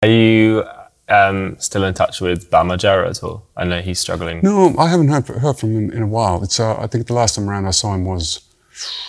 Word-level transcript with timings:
Are 0.00 0.08
you 0.08 0.64
um, 1.08 1.56
still 1.58 1.82
in 1.82 1.92
touch 1.92 2.20
with 2.20 2.50
Bam 2.50 2.68
Margera 2.68 3.10
at 3.10 3.20
all? 3.22 3.44
I 3.56 3.64
know 3.64 3.80
he's 3.80 3.98
struggling. 3.98 4.40
No, 4.42 4.76
I 4.78 4.88
haven't 4.88 5.08
heard, 5.08 5.26
heard 5.26 5.58
from 5.58 5.72
him 5.74 5.90
in 5.90 6.02
a 6.02 6.06
while. 6.06 6.42
It's 6.44 6.60
uh, 6.60 6.78
I 6.80 6.86
think 6.86 7.08
the 7.08 7.14
last 7.14 7.34
time 7.34 7.50
around 7.50 7.66
I 7.66 7.72
saw 7.72 7.94
him 7.94 8.04
was 8.04 8.40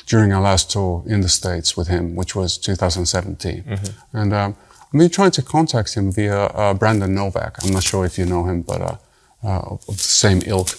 during 0.07 0.33
our 0.33 0.41
last 0.41 0.71
tour 0.71 1.03
in 1.05 1.21
the 1.21 1.29
States 1.29 1.77
with 1.77 1.89
him, 1.89 2.15
which 2.15 2.35
was 2.35 2.57
2017. 2.57 3.63
Mm-hmm. 3.63 4.17
And 4.17 4.33
um, 4.33 4.55
I've 4.81 4.99
been 4.99 5.09
trying 5.11 5.29
to 5.31 5.43
contact 5.43 5.93
him 5.93 6.11
via 6.11 6.45
uh, 6.45 6.73
Brandon 6.73 7.13
Novak. 7.13 7.63
I'm 7.63 7.71
not 7.71 7.83
sure 7.83 8.03
if 8.03 8.17
you 8.17 8.25
know 8.25 8.45
him, 8.45 8.63
but 8.63 8.81
uh, 8.81 8.97
uh 9.43 9.59
of 9.59 9.85
the 9.85 9.93
same 9.93 10.41
ilk, 10.47 10.69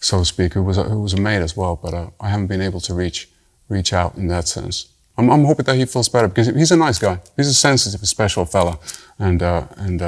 so 0.00 0.20
to 0.20 0.24
speak, 0.24 0.52
who 0.52 0.62
was 0.62 0.78
a, 0.78 0.84
who 0.84 1.00
was 1.00 1.12
a 1.12 1.20
mate 1.20 1.42
as 1.42 1.56
well. 1.56 1.74
But 1.74 1.92
uh, 1.92 2.10
I 2.20 2.28
haven't 2.28 2.46
been 2.46 2.62
able 2.62 2.80
to 2.82 2.94
reach 2.94 3.28
reach 3.68 3.92
out 3.92 4.14
in 4.14 4.28
that 4.28 4.46
sense. 4.46 4.92
I'm, 5.18 5.30
I'm, 5.30 5.44
hoping 5.44 5.64
that 5.64 5.76
he 5.76 5.86
feels 5.86 6.08
better 6.08 6.28
because 6.28 6.48
he's 6.48 6.72
a 6.72 6.76
nice 6.76 6.98
guy. 6.98 7.20
He's 7.36 7.48
a 7.48 7.54
sensitive, 7.54 8.06
special 8.06 8.44
fella, 8.44 8.78
and 9.18 9.42
uh, 9.42 9.66
and 9.76 10.00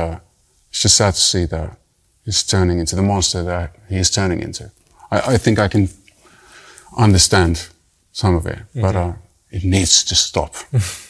it's 0.70 0.82
just 0.82 0.96
sad 0.96 1.14
to 1.14 1.20
see 1.20 1.44
that 1.46 1.76
he's 2.24 2.42
turning 2.42 2.78
into 2.78 2.94
the 2.94 3.02
monster 3.02 3.42
that 3.42 3.74
he 3.88 3.96
is 3.96 4.10
turning 4.10 4.40
into. 4.40 4.70
I, 5.10 5.34
I 5.34 5.36
think 5.38 5.58
I 5.58 5.68
can 5.68 5.88
understand 6.96 7.68
some 8.12 8.34
of 8.34 8.46
it, 8.46 8.58
mm-hmm. 8.58 8.82
but 8.82 8.96
uh, 8.96 9.12
it 9.50 9.64
needs 9.64 10.04
to 10.04 10.14
stop. 10.14 10.54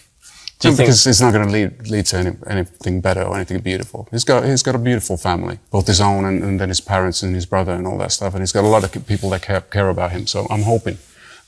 because 0.62 1.06
it's 1.06 1.20
not 1.20 1.32
going 1.32 1.46
to 1.46 1.52
lead, 1.52 1.88
lead 1.88 2.04
to 2.06 2.16
any, 2.16 2.36
anything 2.48 3.00
better 3.00 3.22
or 3.22 3.36
anything 3.36 3.60
beautiful. 3.60 4.08
He's 4.10 4.24
got, 4.24 4.44
he's 4.44 4.62
got 4.62 4.74
a 4.74 4.78
beautiful 4.78 5.16
family, 5.16 5.60
both 5.70 5.86
his 5.86 6.00
own 6.00 6.24
and, 6.24 6.42
and, 6.42 6.60
then 6.60 6.68
his 6.68 6.80
parents 6.80 7.22
and 7.22 7.32
his 7.32 7.46
brother 7.46 7.72
and 7.72 7.86
all 7.86 7.96
that 7.98 8.10
stuff. 8.10 8.34
And 8.34 8.42
he's 8.42 8.50
got 8.50 8.64
a 8.64 8.68
lot 8.68 8.82
of 8.82 9.06
people 9.06 9.30
that 9.30 9.42
care, 9.42 9.60
care 9.60 9.88
about 9.88 10.10
him. 10.10 10.26
So 10.26 10.48
I'm 10.50 10.62
hoping 10.62 10.98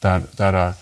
that, 0.03 0.33
that, 0.35 0.55
uh, 0.55 0.73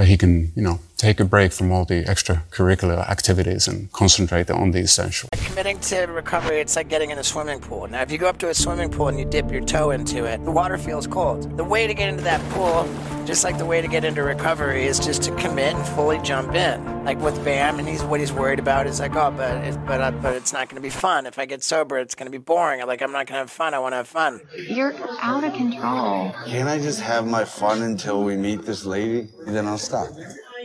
that 0.00 0.08
he 0.08 0.16
can, 0.16 0.50
you 0.56 0.62
know, 0.62 0.80
take 1.00 1.18
a 1.18 1.24
break 1.24 1.50
from 1.50 1.72
all 1.72 1.86
the 1.86 2.04
extracurricular 2.04 3.08
activities 3.08 3.66
and 3.66 3.90
concentrate 3.92 4.50
on 4.50 4.70
the 4.72 4.80
essential. 4.80 5.30
Committing 5.32 5.80
to 5.80 6.00
recovery, 6.06 6.60
it's 6.60 6.76
like 6.76 6.88
getting 6.88 7.10
in 7.10 7.16
a 7.18 7.24
swimming 7.24 7.58
pool. 7.58 7.86
Now, 7.88 8.02
if 8.02 8.12
you 8.12 8.18
go 8.18 8.28
up 8.28 8.36
to 8.38 8.50
a 8.50 8.54
swimming 8.54 8.90
pool 8.90 9.08
and 9.08 9.18
you 9.18 9.24
dip 9.24 9.50
your 9.50 9.62
toe 9.62 9.92
into 9.92 10.26
it, 10.26 10.44
the 10.44 10.50
water 10.50 10.76
feels 10.76 11.06
cold. 11.06 11.56
The 11.56 11.64
way 11.64 11.86
to 11.86 11.94
get 11.94 12.10
into 12.10 12.22
that 12.24 12.40
pool, 12.50 12.86
just 13.24 13.44
like 13.44 13.56
the 13.56 13.64
way 13.64 13.80
to 13.80 13.88
get 13.88 14.04
into 14.04 14.22
recovery, 14.22 14.84
is 14.84 15.00
just 15.00 15.22
to 15.22 15.34
commit 15.36 15.74
and 15.74 15.86
fully 15.88 16.18
jump 16.18 16.54
in. 16.54 17.04
Like 17.04 17.18
with 17.18 17.42
Bam, 17.46 17.78
and 17.78 17.88
he's 17.88 18.02
what 18.04 18.20
he's 18.20 18.32
worried 18.32 18.58
about 18.58 18.86
is 18.86 19.00
like, 19.00 19.16
oh, 19.16 19.30
but 19.30 19.56
it, 19.64 19.86
but 19.86 20.02
uh, 20.02 20.10
but 20.10 20.34
it's 20.34 20.52
not 20.52 20.68
going 20.68 20.76
to 20.76 20.86
be 20.86 20.90
fun. 20.90 21.24
If 21.24 21.38
I 21.38 21.46
get 21.46 21.62
sober, 21.62 21.98
it's 21.98 22.14
going 22.14 22.30
to 22.30 22.38
be 22.38 22.42
boring. 22.42 22.86
Like 22.86 23.00
I'm 23.00 23.12
not 23.12 23.26
going 23.26 23.36
to 23.36 23.44
have 23.44 23.50
fun. 23.50 23.72
I 23.72 23.78
want 23.78 23.92
to 23.92 23.96
have 23.96 24.08
fun. 24.08 24.40
You're 24.54 24.92
out 25.20 25.44
of 25.44 25.54
control. 25.54 26.34
Can't 26.46 26.68
I 26.68 26.78
just 26.78 27.00
have 27.00 27.26
my 27.26 27.44
fun 27.44 27.82
until 27.82 28.22
we 28.22 28.36
meet 28.36 28.66
this 28.66 28.84
lady, 28.84 29.28
and 29.46 29.56
then 29.56 29.66
I'll 29.66 29.78
stop? 29.78 30.08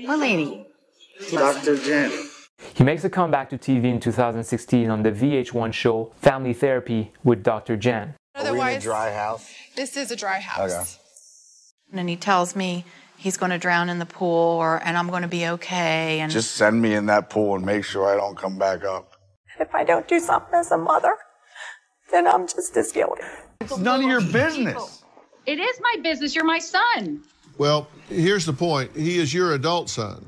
What 0.03 0.19
lady? 0.19 0.65
Dr. 1.31 1.77
Jen. 1.77 2.11
He 2.73 2.83
makes 2.83 3.03
a 3.03 3.09
comeback 3.09 3.49
to 3.51 3.57
TV 3.57 3.85
in 3.85 3.99
2016 3.99 4.89
on 4.89 5.03
the 5.03 5.11
VH1 5.11 5.71
show 5.73 6.11
Family 6.21 6.53
Therapy 6.53 7.13
with 7.23 7.43
Dr. 7.43 7.77
Jen. 7.77 8.15
Otherwise, 8.33 8.83
dry 8.83 9.13
house. 9.13 9.49
This 9.75 9.95
is 9.95 10.11
a 10.11 10.15
dry 10.15 10.39
house. 10.39 10.99
Okay. 11.93 11.99
And 11.99 12.09
he 12.09 12.17
tells 12.17 12.55
me 12.55 12.83
he's 13.17 13.37
going 13.37 13.51
to 13.51 13.57
drown 13.57 13.89
in 13.89 13.99
the 13.99 14.05
pool, 14.05 14.57
or 14.57 14.81
and 14.83 14.97
I'm 14.97 15.09
going 15.09 15.21
to 15.21 15.29
be 15.29 15.47
okay. 15.47 16.19
And 16.19 16.31
just 16.31 16.51
send 16.55 16.81
me 16.81 16.93
in 16.93 17.05
that 17.05 17.29
pool 17.29 17.55
and 17.55 17.65
make 17.65 17.85
sure 17.85 18.07
I 18.07 18.17
don't 18.17 18.37
come 18.37 18.57
back 18.57 18.83
up. 18.83 19.13
If 19.59 19.73
I 19.73 19.85
don't 19.85 20.07
do 20.07 20.19
something 20.19 20.55
as 20.55 20.71
a 20.71 20.77
mother, 20.77 21.15
then 22.11 22.27
I'm 22.27 22.47
just 22.47 22.75
as 22.75 22.91
guilty. 22.91 23.23
It's 23.61 23.77
none 23.77 24.03
of 24.03 24.09
your 24.09 24.21
business. 24.21 25.03
It 25.45 25.59
is 25.59 25.79
my 25.79 26.01
business. 26.01 26.35
You're 26.35 26.43
my 26.43 26.59
son. 26.59 27.23
Well, 27.57 27.87
here's 28.09 28.45
the 28.45 28.53
point. 28.53 28.95
He 28.95 29.17
is 29.17 29.33
your 29.33 29.53
adult 29.53 29.89
son. 29.89 30.25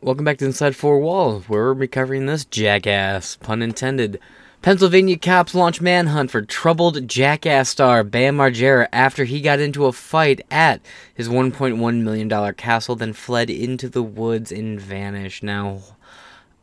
Welcome 0.00 0.24
back 0.24 0.38
to 0.38 0.46
Inside 0.46 0.76
Four 0.76 1.00
Walls, 1.00 1.48
where 1.48 1.64
we're 1.64 1.74
recovering 1.74 2.26
this 2.26 2.44
jackass, 2.44 3.36
pun 3.36 3.62
intended. 3.62 4.18
Pennsylvania 4.62 5.18
cops 5.18 5.54
launch 5.54 5.82
manhunt 5.82 6.30
for 6.30 6.40
troubled 6.40 7.06
jackass 7.06 7.68
star 7.68 8.02
Bam 8.02 8.38
Margera 8.38 8.88
after 8.92 9.24
he 9.24 9.42
got 9.42 9.60
into 9.60 9.84
a 9.84 9.92
fight 9.92 10.40
at 10.50 10.80
his 11.14 11.28
$1.1 11.28 12.02
million 12.02 12.54
castle, 12.54 12.96
then 12.96 13.12
fled 13.12 13.50
into 13.50 13.90
the 13.90 14.02
woods 14.02 14.50
and 14.50 14.80
vanished. 14.80 15.42
Now, 15.42 15.80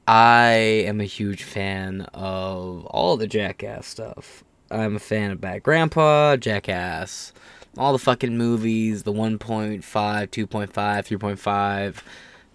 I 0.07 0.49
am 0.49 0.99
a 0.99 1.05
huge 1.05 1.43
fan 1.43 2.01
of 2.13 2.87
all 2.87 3.17
the 3.17 3.27
jackass 3.27 3.85
stuff. 3.85 4.43
I'm 4.71 4.95
a 4.95 4.99
fan 4.99 5.31
of 5.31 5.41
Bad 5.41 5.63
Grandpa, 5.63 6.37
Jackass, 6.37 7.33
all 7.77 7.91
the 7.91 7.99
fucking 7.99 8.37
movies, 8.37 9.03
the 9.03 9.11
1.5, 9.11 9.81
2.5, 9.81 10.71
3.5, 10.71 12.03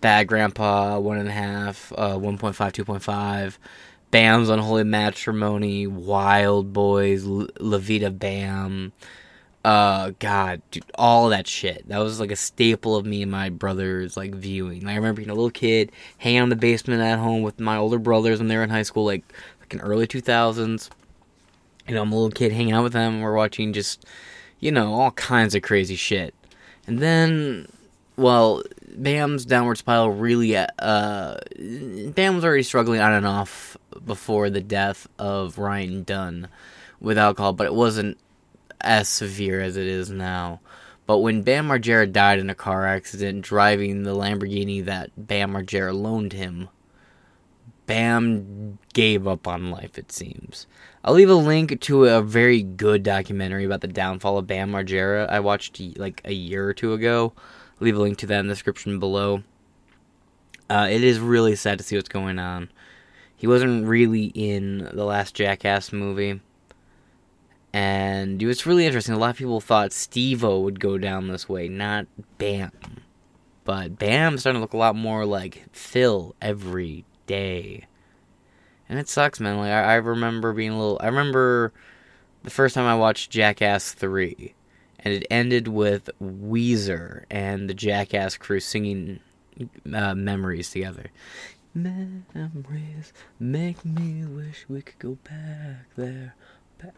Bad 0.00 0.26
Grandpa, 0.26 0.98
1.5, 0.98 1.92
uh, 1.96 2.16
1.5, 2.16 2.38
2.5, 2.38 3.58
Bam's 4.10 4.48
Unholy 4.48 4.84
Matrimony, 4.84 5.86
Wild 5.86 6.72
Boys, 6.72 7.26
L- 7.26 8.10
Bam, 8.12 8.92
uh, 9.64 10.12
God, 10.18 10.62
dude, 10.70 10.84
all 10.94 11.28
that 11.30 11.46
shit. 11.46 11.86
That 11.88 11.98
was 11.98 12.18
like 12.18 12.30
a 12.30 12.36
staple 12.36 12.96
of 12.96 13.04
me 13.04 13.22
and 13.22 13.30
my 13.30 13.50
brothers, 13.50 14.16
like, 14.16 14.34
viewing. 14.34 14.82
Like 14.82 14.92
I 14.92 14.96
remember 14.96 15.18
being 15.18 15.30
a 15.30 15.34
little 15.34 15.50
kid, 15.50 15.92
hanging 16.18 16.44
in 16.44 16.48
the 16.48 16.56
basement 16.56 17.02
at 17.02 17.18
home 17.18 17.42
with 17.42 17.60
my 17.60 17.76
older 17.76 17.98
brothers 17.98 18.38
when 18.38 18.48
they 18.48 18.56
were 18.56 18.62
in 18.62 18.70
high 18.70 18.84
school, 18.84 19.04
like, 19.04 19.24
like 19.60 19.74
in 19.74 19.80
early 19.80 20.06
2000s. 20.06 20.88
You 21.88 21.94
know, 21.94 22.02
I'm 22.02 22.12
a 22.12 22.14
little 22.14 22.30
kid 22.30 22.52
hanging 22.52 22.72
out 22.72 22.82
with 22.82 22.92
them, 22.92 23.20
we're 23.20 23.34
watching 23.34 23.72
just 23.72 24.04
you 24.60 24.72
know, 24.72 24.94
all 24.94 25.10
kinds 25.12 25.54
of 25.54 25.62
crazy 25.62 25.96
shit. 25.96 26.34
And 26.86 26.98
then, 26.98 27.68
well, 28.16 28.62
Bam's 28.96 29.44
downward 29.44 29.78
spiral 29.78 30.10
really, 30.10 30.56
uh, 30.56 31.36
Bam 31.58 32.34
was 32.34 32.44
already 32.44 32.62
struggling 32.62 33.00
on 33.00 33.12
and 33.12 33.26
off 33.26 33.76
before 34.04 34.50
the 34.50 34.60
death 34.60 35.08
of 35.18 35.58
Ryan 35.58 36.04
Dunn 36.04 36.48
with 37.00 37.18
alcohol, 37.18 37.52
but 37.52 37.66
it 37.66 37.74
wasn't 37.74 38.18
as 38.80 39.08
severe 39.08 39.60
as 39.60 39.76
it 39.76 39.86
is 39.86 40.10
now. 40.10 40.60
But 41.06 41.18
when 41.18 41.42
Bam 41.42 41.68
Margera 41.68 42.10
died 42.10 42.38
in 42.38 42.50
a 42.50 42.54
car 42.54 42.86
accident 42.86 43.42
driving 43.42 44.02
the 44.02 44.14
Lamborghini 44.14 44.84
that 44.86 45.10
Bam 45.16 45.52
Margera 45.52 45.94
loaned 45.94 46.32
him, 46.32 46.68
Bam 47.86 48.78
gave 48.92 49.26
up 49.26 49.46
on 49.46 49.70
life, 49.70 49.98
it 49.98 50.10
seems. 50.10 50.66
I'll 51.04 51.14
leave 51.14 51.30
a 51.30 51.34
link 51.34 51.80
to 51.82 52.04
a 52.06 52.20
very 52.20 52.62
good 52.62 53.02
documentary 53.02 53.64
about 53.64 53.80
the 53.80 53.88
downfall 53.88 54.38
of 54.38 54.46
Bam 54.46 54.72
Margera 54.72 55.28
I 55.28 55.40
watched 55.40 55.80
like 55.96 56.20
a 56.24 56.32
year 56.32 56.68
or 56.68 56.74
two 56.74 56.92
ago. 56.92 57.32
I'll 57.36 57.84
leave 57.84 57.96
a 57.96 58.00
link 58.00 58.18
to 58.18 58.26
that 58.26 58.40
in 58.40 58.48
the 58.48 58.54
description 58.54 58.98
below. 58.98 59.42
Uh, 60.68 60.88
it 60.90 61.04
is 61.04 61.20
really 61.20 61.54
sad 61.54 61.78
to 61.78 61.84
see 61.84 61.96
what's 61.96 62.08
going 62.08 62.38
on. 62.38 62.70
He 63.36 63.46
wasn't 63.46 63.86
really 63.86 64.32
in 64.34 64.88
the 64.92 65.04
last 65.04 65.34
Jackass 65.34 65.92
movie. 65.92 66.40
And 67.72 68.42
it 68.42 68.46
was 68.46 68.66
really 68.66 68.86
interesting. 68.86 69.14
A 69.14 69.18
lot 69.18 69.30
of 69.30 69.36
people 69.36 69.60
thought 69.60 69.92
Steve-O 69.92 70.60
would 70.60 70.80
go 70.80 70.96
down 70.98 71.28
this 71.28 71.48
way, 71.48 71.68
not 71.68 72.06
Bam. 72.38 72.72
But 73.64 73.98
Bam's 73.98 74.40
starting 74.40 74.58
to 74.58 74.62
look 74.62 74.72
a 74.72 74.78
lot 74.78 74.96
more 74.96 75.26
like 75.26 75.66
Phil 75.72 76.34
every 76.40 77.04
day 77.26 77.86
and 78.88 78.98
it 78.98 79.08
sucks, 79.08 79.40
man. 79.40 79.58
Like 79.58 79.70
I, 79.70 79.94
I 79.94 79.94
remember 79.96 80.52
being 80.52 80.70
a 80.70 80.78
little. 80.78 80.98
I 81.00 81.06
remember 81.06 81.72
the 82.42 82.50
first 82.50 82.74
time 82.74 82.86
I 82.86 82.94
watched 82.94 83.30
Jackass 83.30 83.92
three, 83.92 84.54
and 85.00 85.14
it 85.14 85.26
ended 85.30 85.68
with 85.68 86.10
Weezer 86.22 87.24
and 87.30 87.68
the 87.68 87.74
Jackass 87.74 88.36
crew 88.36 88.60
singing 88.60 89.20
uh, 89.92 90.14
memories 90.14 90.70
together. 90.70 91.10
Memories 91.74 93.12
make 93.38 93.84
me 93.84 94.24
wish 94.24 94.64
we 94.68 94.82
could 94.82 94.98
go 94.98 95.18
back 95.24 95.86
there. 95.96 96.34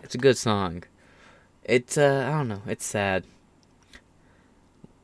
It's 0.02 0.14
a 0.14 0.18
good 0.18 0.36
song. 0.36 0.84
It's 1.64 1.98
uh, 1.98 2.28
I 2.28 2.36
don't 2.36 2.48
know. 2.48 2.62
It's 2.66 2.84
sad. 2.84 3.24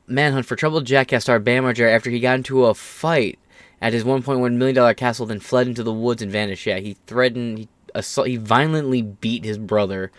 Manhunt 0.07 0.45
for 0.45 0.55
troubled 0.55 0.85
Jackass 0.85 1.23
star 1.23 1.39
Bam 1.39 1.63
Margera 1.63 1.93
after 1.93 2.11
he 2.11 2.19
got 2.19 2.35
into 2.35 2.65
a 2.65 2.75
fight 2.75 3.39
at 3.81 3.93
his 3.93 4.03
$1.1 4.03 4.53
million 4.53 4.95
castle, 4.95 5.25
then 5.25 5.39
fled 5.39 5.67
into 5.67 5.83
the 5.83 5.93
woods 5.93 6.21
and 6.21 6.31
vanished. 6.31 6.65
Yeah, 6.65 6.79
he 6.79 6.97
threatened, 7.05 7.59
he, 7.59 7.69
assault, 7.93 8.27
he 8.27 8.37
violently 8.37 9.01
beat 9.01 9.45
his 9.45 9.57
brother, 9.57 10.11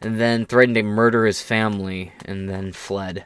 and 0.00 0.20
then 0.20 0.46
threatened 0.46 0.76
to 0.76 0.82
murder 0.82 1.26
his 1.26 1.42
family, 1.42 2.12
and 2.24 2.48
then 2.48 2.72
fled. 2.72 3.24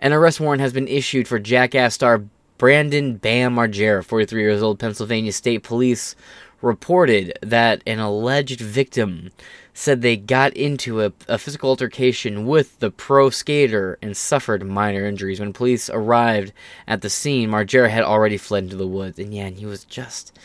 An 0.00 0.12
arrest 0.12 0.40
warrant 0.40 0.62
has 0.62 0.72
been 0.72 0.88
issued 0.88 1.28
for 1.28 1.38
Jackass 1.38 1.94
star 1.94 2.24
Brandon 2.60 3.16
Bam 3.16 3.54
Margera, 3.54 4.04
43 4.04 4.42
years 4.42 4.62
old. 4.62 4.78
Pennsylvania 4.78 5.32
State 5.32 5.62
Police 5.62 6.14
reported 6.62 7.38
that 7.42 7.82
an 7.86 7.98
alleged 7.98 8.60
victim 8.60 9.30
said 9.72 10.02
they 10.02 10.16
got 10.16 10.52
into 10.54 11.02
a, 11.02 11.12
a, 11.28 11.38
physical 11.38 11.70
altercation 11.70 12.46
with 12.46 12.78
the 12.80 12.90
pro 12.90 13.30
skater 13.30 13.98
and 14.02 14.16
suffered 14.16 14.66
minor 14.66 15.06
injuries. 15.06 15.40
When 15.40 15.52
police 15.52 15.88
arrived 15.88 16.52
at 16.86 17.00
the 17.00 17.10
scene, 17.10 17.50
Margera 17.50 17.88
had 17.88 18.02
already 18.02 18.36
fled 18.36 18.64
into 18.64 18.76
the 18.76 18.86
woods. 18.86 19.18
And 19.18 19.32
yeah, 19.32 19.46
and 19.46 19.56
he 19.56 19.66
was 19.66 19.84
just 19.84 20.38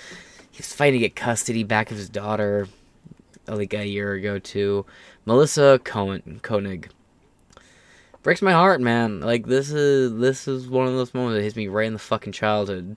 he 0.51 0.59
was 0.59 0.73
fighting 0.73 1.01
to 1.01 1.07
get 1.07 1.15
custody 1.15 1.63
back 1.63 1.91
of 1.91 1.97
his 1.97 2.09
daughter 2.09 2.67
like 3.47 3.73
a 3.73 3.85
year 3.85 4.13
ago 4.13 4.39
too. 4.39 4.85
Melissa 5.25 5.79
Cohen 5.83 6.39
Koenig. 6.41 6.89
breaks 8.23 8.41
my 8.41 8.53
heart, 8.53 8.79
man. 8.79 9.19
Like 9.19 9.47
this 9.47 9.71
is 9.71 10.17
this 10.17 10.47
is 10.47 10.69
one 10.69 10.87
of 10.87 10.93
those 10.93 11.13
moments 11.13 11.37
that 11.37 11.43
hits 11.43 11.55
me 11.55 11.67
right 11.67 11.87
in 11.87 11.93
the 11.93 11.99
fucking 11.99 12.33
childhood. 12.33 12.95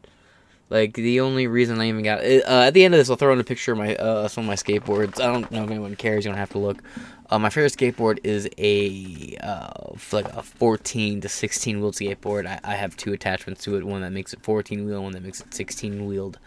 Like 0.71 0.95
the 0.95 1.21
only 1.21 1.47
reason 1.47 1.81
I 1.81 1.89
even 1.89 2.05
got 2.05 2.21
uh, 2.21 2.65
at 2.67 2.75
the 2.75 2.85
end 2.85 2.95
of 2.95 2.99
this, 2.99 3.09
I'll 3.09 3.17
throw 3.17 3.33
in 3.33 3.41
a 3.41 3.45
picture 3.45 3.73
of 3.73 3.79
my 3.79 3.97
uh, 3.97 4.29
some 4.29 4.45
of 4.45 4.49
my 4.49 4.55
skateboards. 4.55 5.21
I 5.21 5.27
don't 5.33 5.51
know 5.51 5.65
if 5.65 5.71
anyone 5.71 5.97
cares. 5.97 6.25
You 6.25 6.31
don't 6.31 6.39
have 6.39 6.51
to 6.51 6.59
look. 6.59 6.83
Uh, 7.31 7.39
my 7.39 7.51
favorite 7.51 7.73
skateboard 7.73 8.19
is 8.25 8.49
a 8.59 9.37
uh, 9.43 9.93
like 10.13 10.29
a 10.35 10.43
14 10.43 11.23
to 11.23 11.29
16 11.29 11.81
wheeled 11.81 11.95
skateboard. 11.95 12.47
I, 12.47 12.61
I 12.65 12.75
have 12.77 12.97
two 12.97 13.13
attachments 13.13 13.63
to 13.65 13.77
it. 13.77 13.85
One 13.85 14.03
that 14.03 14.13
makes 14.13 14.33
it 14.35 14.43
14 14.43 14.85
wheel, 14.85 15.03
one 15.03 15.13
that 15.13 15.23
makes 15.23 15.41
it 15.41 15.55
16 15.55 16.07
wheeled. 16.07 16.39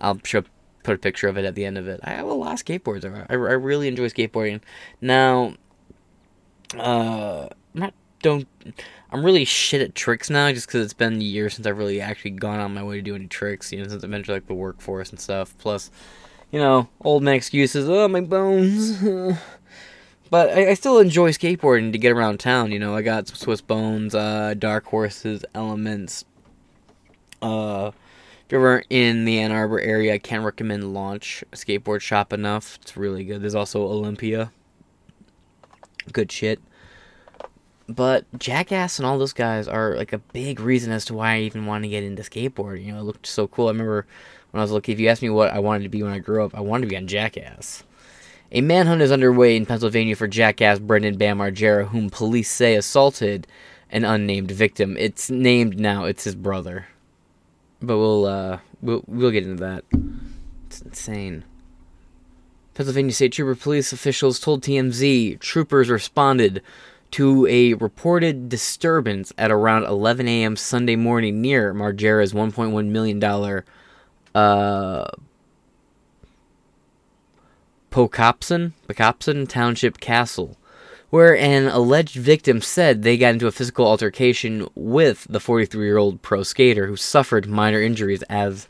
I'll 0.00 0.20
show, 0.22 0.42
put 0.82 0.94
a 0.94 0.98
picture 0.98 1.28
of 1.28 1.38
it 1.38 1.44
at 1.46 1.54
the 1.54 1.64
end 1.64 1.78
of 1.78 1.88
it. 1.88 2.00
I 2.04 2.10
have 2.10 2.26
a 2.26 2.32
lot 2.34 2.52
of 2.52 2.64
skateboards. 2.64 3.04
I, 3.04 3.32
I 3.32 3.34
really 3.34 3.88
enjoy 3.88 4.08
skateboarding. 4.08 4.60
Now, 5.00 5.54
uh, 6.78 7.48
don't 8.22 8.46
I'm 9.12 9.24
really 9.24 9.44
shit 9.44 9.82
at 9.82 9.94
tricks 9.94 10.30
now 10.30 10.50
just 10.52 10.66
because 10.66 10.82
it's 10.82 10.94
been 10.94 11.20
years 11.20 11.54
since 11.54 11.66
I've 11.66 11.76
really 11.76 12.00
actually 12.00 12.30
gone 12.30 12.60
on 12.60 12.72
my 12.72 12.82
way 12.82 12.96
to 12.96 13.02
do 13.02 13.14
any 13.14 13.26
tricks, 13.26 13.70
you 13.70 13.78
know, 13.78 13.88
since 13.88 14.02
I've 14.02 14.12
entered 14.12 14.32
like 14.32 14.46
the 14.46 14.54
workforce 14.54 15.10
and 15.10 15.20
stuff. 15.20 15.54
Plus, 15.58 15.90
you 16.50 16.58
know, 16.58 16.88
old 17.02 17.22
man 17.22 17.34
excuses, 17.34 17.90
oh 17.90 18.08
my 18.08 18.22
bones. 18.22 19.02
but 20.30 20.48
I, 20.50 20.70
I, 20.70 20.74
still 20.74 20.98
enjoy 20.98 21.30
skateboarding 21.32 21.92
to 21.92 21.98
get 21.98 22.12
around 22.12 22.40
town, 22.40 22.72
you 22.72 22.78
know. 22.78 22.96
I 22.96 23.02
got 23.02 23.28
Swiss 23.28 23.60
Bones, 23.60 24.14
uh, 24.14 24.54
Dark 24.58 24.86
Horses, 24.86 25.44
Elements. 25.54 26.24
Uh, 27.42 27.90
if 28.46 28.52
you're 28.52 28.60
ever 28.60 28.84
in 28.88 29.26
the 29.26 29.40
Ann 29.40 29.52
Arbor 29.52 29.78
area, 29.78 30.14
I 30.14 30.18
can't 30.18 30.42
recommend 30.42 30.94
Launch 30.94 31.44
Skateboard 31.52 32.00
Shop 32.00 32.32
enough. 32.32 32.78
It's 32.80 32.96
really 32.96 33.24
good. 33.24 33.42
There's 33.42 33.54
also 33.54 33.82
Olympia. 33.82 34.52
Good 36.12 36.32
shit. 36.32 36.62
But 37.88 38.24
Jackass 38.38 38.98
and 38.98 39.06
all 39.06 39.18
those 39.18 39.32
guys 39.32 39.68
are 39.68 39.96
like 39.96 40.12
a 40.12 40.18
big 40.18 40.60
reason 40.60 40.92
as 40.92 41.04
to 41.06 41.14
why 41.14 41.34
I 41.34 41.40
even 41.40 41.66
want 41.66 41.84
to 41.84 41.90
get 41.90 42.04
into 42.04 42.22
skateboarding. 42.22 42.84
You 42.84 42.92
know, 42.92 43.00
it 43.00 43.04
looked 43.04 43.26
so 43.26 43.48
cool. 43.48 43.66
I 43.66 43.72
remember 43.72 44.06
when 44.50 44.60
I 44.60 44.64
was 44.64 44.70
looking, 44.70 44.92
if 44.92 45.00
you 45.00 45.08
asked 45.08 45.22
me 45.22 45.30
what 45.30 45.52
I 45.52 45.58
wanted 45.58 45.82
to 45.84 45.88
be 45.88 46.02
when 46.02 46.12
I 46.12 46.18
grew 46.18 46.44
up, 46.44 46.54
I 46.54 46.60
wanted 46.60 46.86
to 46.86 46.90
be 46.90 46.96
on 46.96 47.06
Jackass. 47.06 47.82
A 48.52 48.60
manhunt 48.60 49.00
is 49.00 49.10
underway 49.10 49.56
in 49.56 49.66
Pennsylvania 49.66 50.14
for 50.14 50.28
Jackass 50.28 50.78
Brandon 50.78 51.16
Bam 51.16 51.38
Margera, 51.38 51.88
whom 51.88 52.10
police 52.10 52.50
say 52.50 52.74
assaulted 52.74 53.46
an 53.90 54.04
unnamed 54.04 54.50
victim. 54.50 54.96
It's 54.98 55.30
named 55.30 55.78
now. 55.78 56.04
It's 56.04 56.24
his 56.24 56.34
brother. 56.34 56.86
But 57.80 57.98
we'll 57.98 58.26
uh 58.26 58.58
we'll 58.80 59.04
we'll 59.06 59.30
get 59.30 59.44
into 59.44 59.62
that. 59.62 59.84
It's 60.66 60.82
insane. 60.82 61.44
Pennsylvania 62.74 63.12
State 63.12 63.32
Trooper 63.32 63.54
police 63.54 63.92
officials 63.92 64.38
told 64.38 64.62
TMZ 64.62 65.40
troopers 65.40 65.90
responded 65.90 66.62
to 67.12 67.46
a 67.46 67.74
reported 67.74 68.48
disturbance 68.48 69.32
at 69.38 69.50
around 69.50 69.84
11 69.84 70.26
a.m. 70.28 70.56
Sunday 70.56 70.96
morning 70.96 71.40
near 71.40 71.72
Margera's 71.72 72.32
$1.1 72.32 72.86
million 72.88 73.22
uh, 74.34 75.10
Pocopson, 77.90 78.72
Township 79.48 80.00
Castle, 80.00 80.56
where 81.10 81.36
an 81.36 81.68
alleged 81.68 82.16
victim 82.16 82.62
said 82.62 83.02
they 83.02 83.18
got 83.18 83.34
into 83.34 83.46
a 83.46 83.52
physical 83.52 83.86
altercation 83.86 84.66
with 84.74 85.26
the 85.28 85.40
43 85.40 85.84
year 85.84 85.98
old 85.98 86.22
pro 86.22 86.42
skater 86.42 86.86
who 86.86 86.96
suffered 86.96 87.46
minor 87.46 87.82
injuries 87.82 88.22
as, 88.24 88.66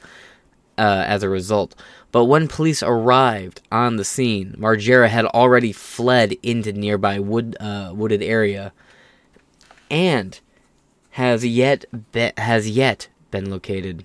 uh, 0.76 1.04
as 1.06 1.22
a 1.22 1.28
result. 1.28 1.76
But 2.12 2.26
when 2.26 2.46
police 2.46 2.82
arrived 2.82 3.62
on 3.72 3.96
the 3.96 4.04
scene, 4.04 4.54
Margera 4.58 5.08
had 5.08 5.24
already 5.24 5.72
fled 5.72 6.36
into 6.42 6.72
nearby 6.72 7.18
wood, 7.18 7.56
uh, 7.58 7.92
wooded 7.94 8.22
area, 8.22 8.72
and 9.90 10.38
has 11.12 11.44
yet 11.44 11.86
be- 12.12 12.32
has 12.36 12.68
yet 12.68 13.08
been 13.30 13.50
located. 13.50 14.04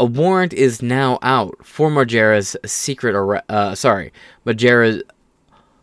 A 0.00 0.06
warrant 0.06 0.54
is 0.54 0.82
now 0.82 1.18
out 1.22 1.64
for 1.64 1.90
Margera's 1.90 2.56
secret 2.64 3.14
arrest. 3.14 3.44
Uh, 3.48 3.74
sorry, 3.74 4.10
Margera's 4.46 5.02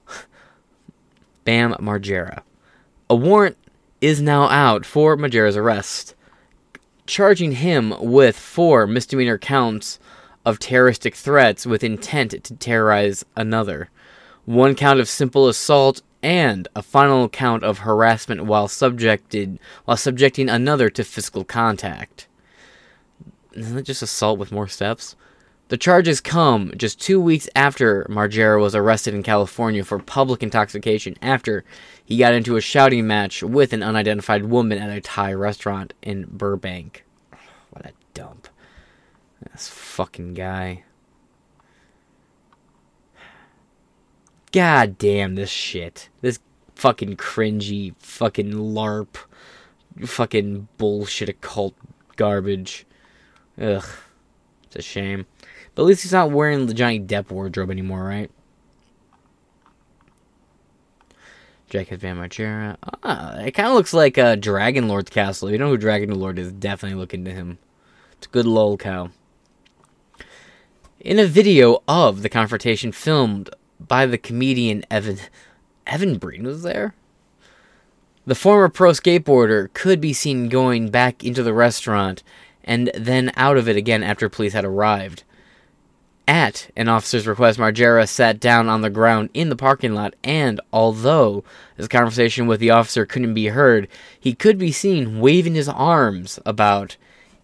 Bam 1.45 1.73
Margera. 1.75 2.41
A 3.07 3.15
warrant 3.15 3.57
is 4.01 4.19
now 4.19 4.49
out 4.49 4.83
for 4.85 5.15
Margera's 5.15 5.55
arrest, 5.55 6.15
charging 7.05 7.53
him 7.53 7.93
with 7.99 8.35
four 8.37 8.87
misdemeanor 8.87 9.37
counts 9.37 9.99
of 10.45 10.59
terroristic 10.59 11.15
threats 11.15 11.65
with 11.65 11.83
intent 11.83 12.31
to 12.43 12.55
terrorize 12.55 13.25
another, 13.35 13.89
one 14.45 14.75
count 14.75 14.99
of 14.99 15.07
simple 15.07 15.47
assault, 15.47 16.01
and 16.23 16.67
a 16.75 16.81
final 16.81 17.27
count 17.29 17.63
of 17.63 17.79
harassment 17.79 18.45
while 18.45 18.67
subjected 18.67 19.59
while 19.85 19.97
subjecting 19.97 20.49
another 20.49 20.89
to 20.89 21.03
physical 21.03 21.43
contact. 21.43 22.27
Isn't 23.53 23.75
that 23.75 23.85
just 23.85 24.01
assault 24.01 24.39
with 24.39 24.51
more 24.51 24.67
steps? 24.67 25.15
The 25.69 25.77
charges 25.77 26.19
come 26.19 26.73
just 26.75 26.99
two 26.99 27.19
weeks 27.21 27.47
after 27.55 28.05
Margera 28.09 28.59
was 28.59 28.75
arrested 28.75 29.13
in 29.13 29.23
California 29.23 29.85
for 29.85 29.99
public 29.99 30.43
intoxication 30.43 31.15
after 31.21 31.63
he 32.03 32.17
got 32.17 32.33
into 32.33 32.57
a 32.57 32.61
shouting 32.61 33.07
match 33.07 33.41
with 33.41 33.71
an 33.71 33.81
unidentified 33.81 34.45
woman 34.45 34.77
at 34.77 34.95
a 34.95 34.99
Thai 34.99 35.33
restaurant 35.33 35.93
in 36.01 36.25
Burbank. 36.29 37.05
This 39.51 39.67
fucking 39.67 40.33
guy. 40.33 40.83
God 44.51 44.97
damn 44.97 45.35
this 45.35 45.49
shit. 45.49 46.09
This 46.21 46.39
fucking 46.75 47.17
cringy, 47.17 47.95
fucking 47.99 48.51
LARP, 48.51 49.17
fucking 50.05 50.67
bullshit 50.77 51.29
occult 51.29 51.75
garbage. 52.15 52.85
Ugh. 53.59 53.85
It's 54.65 54.75
a 54.75 54.81
shame. 54.81 55.25
But 55.75 55.83
at 55.83 55.85
least 55.85 56.03
he's 56.03 56.13
not 56.13 56.31
wearing 56.31 56.65
the 56.65 56.73
Johnny 56.73 56.99
Depp 56.99 57.31
wardrobe 57.31 57.71
anymore, 57.71 58.03
right? 58.03 58.31
Jacket 61.69 61.99
Van 62.01 62.17
Margera. 62.17 62.75
Ah, 63.03 63.37
it 63.39 63.51
kind 63.51 63.69
of 63.69 63.75
looks 63.75 63.93
like 63.93 64.17
a 64.17 64.35
Dragon 64.35 64.89
Lord's 64.89 65.09
castle. 65.09 65.49
You 65.49 65.57
know 65.57 65.69
who 65.69 65.77
Dragon 65.77 66.13
Lord 66.19 66.37
is? 66.37 66.51
Definitely 66.51 66.99
look 66.99 67.13
into 67.13 67.31
him. 67.31 67.57
It's 68.13 68.27
a 68.27 68.29
good 68.29 68.45
lol 68.45 68.77
cow. 68.77 69.09
In 71.03 71.17
a 71.17 71.25
video 71.25 71.81
of 71.87 72.21
the 72.21 72.29
confrontation 72.29 72.91
filmed 72.91 73.49
by 73.79 74.05
the 74.05 74.19
comedian 74.19 74.85
Evan 74.91 75.17
Evan 75.87 76.19
Breen 76.19 76.43
was 76.43 76.61
there. 76.61 76.93
The 78.27 78.35
former 78.35 78.69
pro 78.69 78.91
skateboarder 78.91 79.73
could 79.73 79.99
be 79.99 80.13
seen 80.13 80.47
going 80.47 80.91
back 80.91 81.23
into 81.23 81.41
the 81.41 81.55
restaurant 81.55 82.21
and 82.63 82.91
then 82.93 83.31
out 83.35 83.57
of 83.57 83.67
it 83.67 83.75
again 83.75 84.03
after 84.03 84.29
police 84.29 84.53
had 84.53 84.63
arrived. 84.63 85.23
At 86.27 86.69
an 86.77 86.87
officer's 86.87 87.25
request, 87.25 87.57
Margera 87.57 88.07
sat 88.07 88.39
down 88.39 88.69
on 88.69 88.81
the 88.81 88.91
ground 88.91 89.31
in 89.33 89.49
the 89.49 89.55
parking 89.55 89.95
lot, 89.95 90.13
and 90.23 90.61
although 90.71 91.43
his 91.77 91.87
conversation 91.87 92.45
with 92.45 92.59
the 92.59 92.69
officer 92.69 93.07
couldn't 93.07 93.33
be 93.33 93.47
heard, 93.47 93.87
he 94.19 94.35
could 94.35 94.59
be 94.59 94.71
seen 94.71 95.19
waving 95.19 95.55
his 95.55 95.67
arms 95.67 96.39
about 96.45 96.95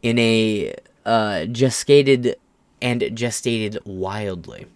in 0.03 0.20
a 0.20 0.75
uh, 1.08 1.46
gescated 1.46 2.36
and 2.81 3.01
gestated 3.01 3.79
wildly. 3.86 4.67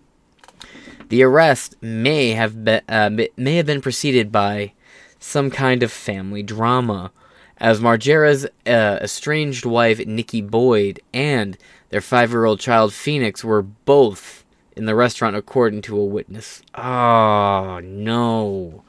The 1.10 1.24
arrest 1.24 1.75
may 1.81 2.29
have 2.29 2.63
been, 2.63 2.81
uh, 2.88 3.10
may 3.10 3.55
have 3.55 3.65
been 3.65 3.81
preceded 3.81 4.31
by 4.31 4.74
some 5.20 5.51
kind 5.51 5.84
of 5.84 5.91
family 5.91 6.41
drama, 6.41 7.12
as 7.58 7.79
Margera's 7.79 8.46
uh, 8.65 8.98
estranged 9.01 9.65
wife 9.65 10.00
Nikki 10.05 10.41
Boyd 10.41 11.00
and 11.13 11.58
their 11.89 12.01
five-year-old 12.01 12.60
child 12.60 12.93
Phoenix 12.93 13.43
were 13.43 13.62
both 13.62 14.43
in 14.75 14.86
the 14.86 14.96
restaurant, 14.96 15.36
according 15.36 15.81
to 15.84 16.00
a 16.00 16.05
witness. 16.05 16.62
Oh 16.74 17.81
no! 17.84 18.84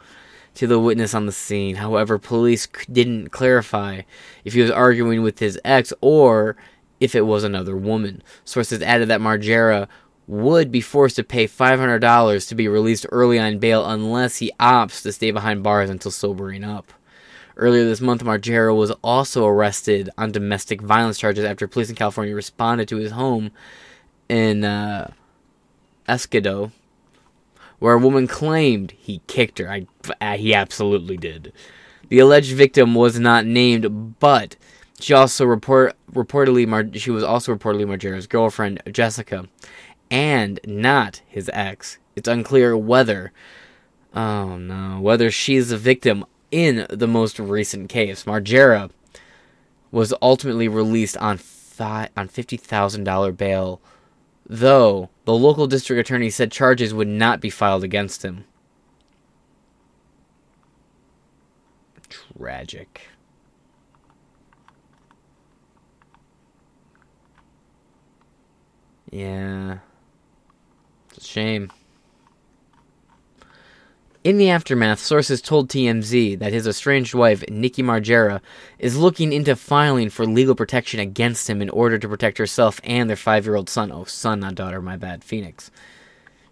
To 0.54 0.66
the 0.66 0.78
witness 0.78 1.12
on 1.12 1.26
the 1.26 1.32
scene. 1.32 1.76
However, 1.76 2.18
police 2.18 2.68
didn't 2.90 3.30
clarify 3.30 4.02
if 4.44 4.54
he 4.54 4.60
was 4.60 4.70
arguing 4.70 5.22
with 5.22 5.40
his 5.40 5.58
ex 5.64 5.92
or 6.00 6.56
if 7.02 7.16
it 7.16 7.22
was 7.22 7.42
another 7.42 7.76
woman. 7.76 8.22
Sources 8.44 8.80
added 8.80 9.08
that 9.08 9.20
Margera 9.20 9.88
would 10.28 10.70
be 10.70 10.80
forced 10.80 11.16
to 11.16 11.24
pay 11.24 11.48
$500 11.48 12.48
to 12.48 12.54
be 12.54 12.68
released 12.68 13.06
early 13.10 13.40
on 13.40 13.58
bail 13.58 13.84
unless 13.84 14.36
he 14.36 14.52
opts 14.60 15.02
to 15.02 15.10
stay 15.10 15.32
behind 15.32 15.64
bars 15.64 15.90
until 15.90 16.12
sobering 16.12 16.62
up. 16.62 16.92
Earlier 17.56 17.84
this 17.84 18.00
month, 18.00 18.22
Margera 18.22 18.74
was 18.74 18.92
also 19.02 19.44
arrested 19.44 20.10
on 20.16 20.30
domestic 20.30 20.80
violence 20.80 21.18
charges 21.18 21.44
after 21.44 21.66
police 21.66 21.90
in 21.90 21.96
California 21.96 22.36
responded 22.36 22.86
to 22.88 22.98
his 22.98 23.10
home 23.10 23.50
in 24.28 24.64
uh, 24.64 25.10
where 27.80 27.94
a 27.94 27.98
woman 27.98 28.28
claimed 28.28 28.92
he 28.92 29.22
kicked 29.26 29.58
her. 29.58 29.68
I, 29.68 29.86
uh, 30.20 30.36
he 30.36 30.54
absolutely 30.54 31.16
did. 31.16 31.52
The 32.10 32.20
alleged 32.20 32.54
victim 32.54 32.94
was 32.94 33.18
not 33.18 33.44
named, 33.44 34.20
but 34.20 34.54
she 35.02 35.14
also 35.14 35.44
report 35.44 35.94
reportedly 36.12 36.66
Mar- 36.66 36.88
she 36.94 37.10
was 37.10 37.24
also 37.24 37.54
reportedly 37.54 37.86
Margera's 37.86 38.26
girlfriend 38.26 38.82
Jessica, 38.90 39.48
and 40.10 40.60
not 40.66 41.22
his 41.26 41.50
ex. 41.52 41.98
It's 42.14 42.28
unclear 42.28 42.76
whether, 42.76 43.32
oh 44.14 44.56
no, 44.56 45.00
whether 45.00 45.30
she's 45.30 45.70
the 45.70 45.78
victim 45.78 46.24
in 46.50 46.86
the 46.90 47.08
most 47.08 47.38
recent 47.38 47.88
case. 47.88 48.24
Margera 48.24 48.90
was 49.90 50.14
ultimately 50.22 50.68
released 50.68 51.16
on 51.16 51.38
fi- 51.38 52.08
on 52.16 52.28
$50,000 52.28 53.36
bail, 53.36 53.80
though 54.46 55.10
the 55.24 55.34
local 55.34 55.66
district 55.66 56.00
attorney 56.00 56.30
said 56.30 56.52
charges 56.52 56.94
would 56.94 57.08
not 57.08 57.40
be 57.40 57.50
filed 57.50 57.84
against 57.84 58.24
him. 58.24 58.44
Tragic. 62.08 63.11
Yeah. 69.12 69.78
It's 71.10 71.24
a 71.24 71.28
shame. 71.28 71.70
In 74.24 74.38
the 74.38 74.50
aftermath, 74.50 75.00
sources 75.00 75.42
told 75.42 75.68
TMZ 75.68 76.38
that 76.38 76.52
his 76.52 76.66
estranged 76.66 77.12
wife, 77.12 77.42
Nikki 77.48 77.82
Margera, 77.82 78.40
is 78.78 78.96
looking 78.96 79.32
into 79.32 79.56
filing 79.56 80.10
for 80.10 80.24
legal 80.24 80.54
protection 80.54 81.00
against 81.00 81.50
him 81.50 81.60
in 81.60 81.68
order 81.68 81.98
to 81.98 82.08
protect 82.08 82.38
herself 82.38 82.80
and 82.84 83.10
their 83.10 83.16
five 83.16 83.44
year 83.44 83.56
old 83.56 83.68
son. 83.68 83.90
Oh, 83.92 84.04
son, 84.04 84.40
not 84.40 84.54
daughter, 84.54 84.80
my 84.80 84.96
bad, 84.96 85.24
Phoenix. 85.24 85.70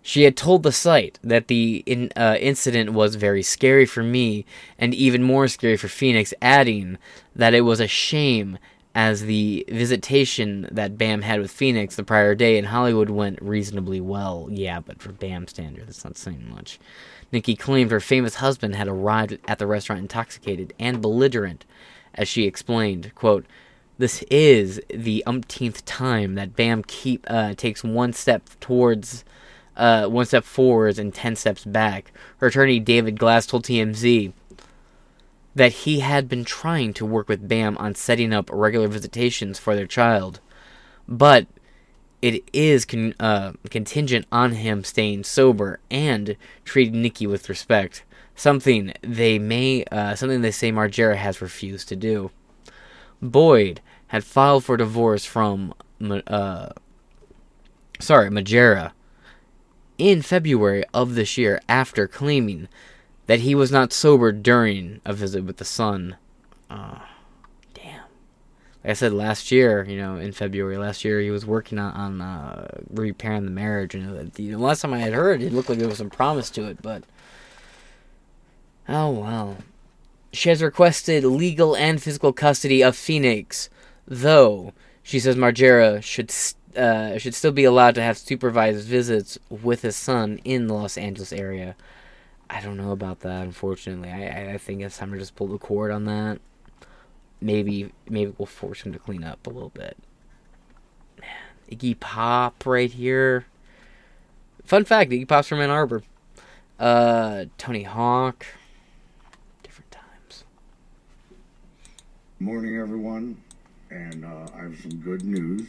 She 0.03 0.25
had 0.25 0.37
told 0.37 0.63
the 0.63 0.73
site 0.73 1.19
that 1.23 1.47
the 1.47 1.85
in, 1.87 2.11
uh, 2.17 2.37
incident 2.41 2.93
was 2.93 3.15
very 3.15 3.43
scary 3.43 3.87
for 3.87 4.03
me 4.03 4.45
and 4.79 4.93
even 4.95 5.23
more 5.23 5.47
scary 5.47 5.77
for 5.77 5.89
Phoenix, 5.89 6.35
adding 6.43 6.99
that 7.37 7.55
it 7.55 7.61
was 7.63 7.81
a 7.81 7.87
shame 7.87 8.59
as 8.95 9.23
the 9.23 9.65
visitation 9.69 10.69
that 10.73 10.99
Bam 10.99 11.23
had 11.23 11.41
with 11.41 11.51
Phoenix 11.51 11.95
the 11.95 12.03
prior 12.03 12.35
day 12.35 12.59
in 12.59 12.65
Hollywood 12.65 13.11
went 13.11 13.41
reasonably 13.41 14.01
well. 14.01 14.49
Yeah, 14.51 14.81
but 14.81 15.01
for 15.01 15.13
Bam 15.13 15.47
standards, 15.47 15.87
that's 15.87 16.05
not 16.05 16.19
saying 16.19 16.49
much. 16.51 16.79
Nikki 17.33 17.55
claimed 17.55 17.93
her 17.93 18.01
famous 18.01 18.37
husband 18.37 18.75
had 18.75 18.89
arrived 18.89 19.39
at 19.47 19.59
the 19.59 19.67
restaurant 19.67 20.03
intoxicated 20.03 20.75
and 20.81 21.01
belligerent, 21.01 21.65
as 22.15 22.27
she 22.27 22.45
explained, 22.45 23.15
quote, 23.15 23.47
this 23.99 24.25
is 24.31 24.81
the 24.89 25.23
umpteenth 25.27 25.85
time 25.85 26.35
that 26.35 26.57
Bam 26.57 26.83
keep 26.83 27.25
uh, 27.29 27.55
takes 27.55 27.85
one 27.85 28.15
step 28.15 28.49
towards, 28.59 29.25
uh, 29.77 30.07
one 30.07 30.25
step 30.25 30.43
forwards 30.43 30.99
and 30.99 31.15
ten 31.15 31.37
steps 31.37 31.65
back. 31.65 32.11
Her 32.39 32.47
attorney 32.47 32.81
David 32.81 33.19
Glass 33.19 33.47
told 33.47 33.65
TMZ 33.65 34.33
that 35.55 35.73
he 35.73 36.01
had 36.01 36.29
been 36.29 36.45
trying 36.45 36.93
to 36.95 37.07
work 37.07 37.29
with 37.29 37.49
Bam 37.49 37.77
on 37.79 37.95
setting 37.95 38.33
up 38.33 38.49
regular 38.53 38.89
visitations 38.89 39.59
for 39.59 39.75
their 39.75 39.87
child, 39.87 40.41
but 41.09 41.47
it 42.23 42.45
is 42.53 42.85
con- 42.85 43.15
uh, 43.19 43.53
contingent 43.71 44.27
on 44.31 44.53
him 44.53 44.85
staying 44.85 45.25
sober 45.25 45.81
and 45.91 46.37
treating 46.65 47.03
Nikki 47.03 47.27
with 47.27 47.49
respect. 47.49 48.05
Something 48.35 48.93
they 49.03 49.39
may, 49.39 49.85
uh, 49.91 50.15
something 50.15 50.41
they 50.41 50.51
say 50.51 50.71
Margera 50.71 51.17
has 51.17 51.43
refused 51.43 51.89
to 51.89 51.97
do. 51.97 52.31
Boyd 53.21 53.81
had 54.09 54.25
filed 54.25 54.65
for 54.65 54.77
divorce 54.77 55.25
from, 55.25 55.75
uh, 56.27 56.71
sorry, 57.99 58.31
Margera 58.31 58.93
in 59.99 60.23
February 60.23 60.83
of 60.95 61.15
this 61.15 61.37
year 61.37 61.61
after 61.69 62.09
claiming 62.09 62.69
that 63.31 63.43
he 63.43 63.55
was 63.55 63.71
not 63.71 63.93
sober 63.93 64.33
during 64.33 65.01
a 65.05 65.13
visit 65.13 65.45
with 65.45 65.59
the 65.59 65.65
son. 65.65 66.17
Uh, 66.69 66.99
damn. 67.75 68.03
Like 68.83 68.91
I 68.91 68.93
said 68.95 69.13
last 69.13 69.53
year, 69.53 69.87
you 69.89 69.97
know, 69.97 70.17
in 70.17 70.33
February 70.33 70.77
last 70.77 71.05
year, 71.05 71.21
he 71.21 71.31
was 71.31 71.47
working 71.47 71.79
on, 71.79 71.93
on 71.93 72.21
uh, 72.21 72.67
repairing 72.91 73.45
the 73.45 73.53
marriage, 73.53 73.95
and 73.95 74.19
uh, 74.19 74.29
the 74.35 74.57
last 74.57 74.81
time 74.81 74.93
I 74.93 74.99
had 74.99 75.13
heard, 75.13 75.43
it 75.43 75.53
looked 75.53 75.69
like 75.69 75.79
there 75.79 75.87
was 75.87 75.99
some 75.99 76.11
promise 76.11 76.51
to 76.51 76.65
it, 76.65 76.83
but 76.83 77.05
oh 78.89 79.11
well. 79.11 79.59
She 80.33 80.49
has 80.49 80.61
requested 80.61 81.23
legal 81.23 81.77
and 81.77 82.03
physical 82.03 82.33
custody 82.33 82.83
of 82.83 82.97
Phoenix, 82.97 83.71
though 84.09 84.73
she 85.05 85.21
says 85.21 85.37
Margera 85.37 86.03
should 86.03 86.35
uh, 86.77 87.17
should 87.17 87.37
still 87.37 87.53
be 87.53 87.63
allowed 87.63 87.95
to 87.95 88.03
have 88.03 88.19
supervised 88.19 88.89
visits 88.89 89.39
with 89.49 89.83
his 89.83 89.95
son 89.95 90.41
in 90.43 90.67
the 90.67 90.75
Los 90.75 90.99
Angeles 90.99 91.33
area. 91.33 91.77
I 92.53 92.61
don't 92.61 92.77
know 92.77 92.91
about 92.91 93.21
that, 93.21 93.43
unfortunately. 93.45 94.11
I, 94.11 94.55
I 94.55 94.59
think 94.59 94.83
it's 94.83 94.99
time 94.99 95.13
to 95.13 95.19
just 95.19 95.37
pull 95.37 95.47
the 95.47 95.57
cord 95.57 95.93
on 95.93 96.05
that. 96.07 96.41
Maybe 97.41 97.93
maybe 98.09 98.35
we'll 98.37 98.47
force 98.47 98.83
him 98.83 98.93
to 98.93 98.99
clean 98.99 99.23
up 99.23 99.47
a 99.47 99.51
little 99.51 99.71
bit. 99.71 99.97
Man, 101.21 101.31
Iggy 101.71 101.99
Pop 101.99 102.67
right 102.67 102.91
here. 102.91 103.47
Fun 104.65 104.85
fact: 104.85 105.11
Iggy 105.13 105.29
Pop's 105.29 105.49
from 105.49 105.61
Ann 105.61 105.71
Arbor. 105.71 106.03
Uh, 106.79 107.45
Tony 107.57 107.85
Hawk. 107.85 108.45
Different 109.63 109.91
times. 109.93 110.45
Morning, 112.41 112.77
everyone, 112.77 113.41
and 113.91 114.25
uh, 114.25 114.49
I 114.55 114.63
have 114.63 114.79
some 114.81 114.97
good 114.97 115.25
news. 115.25 115.69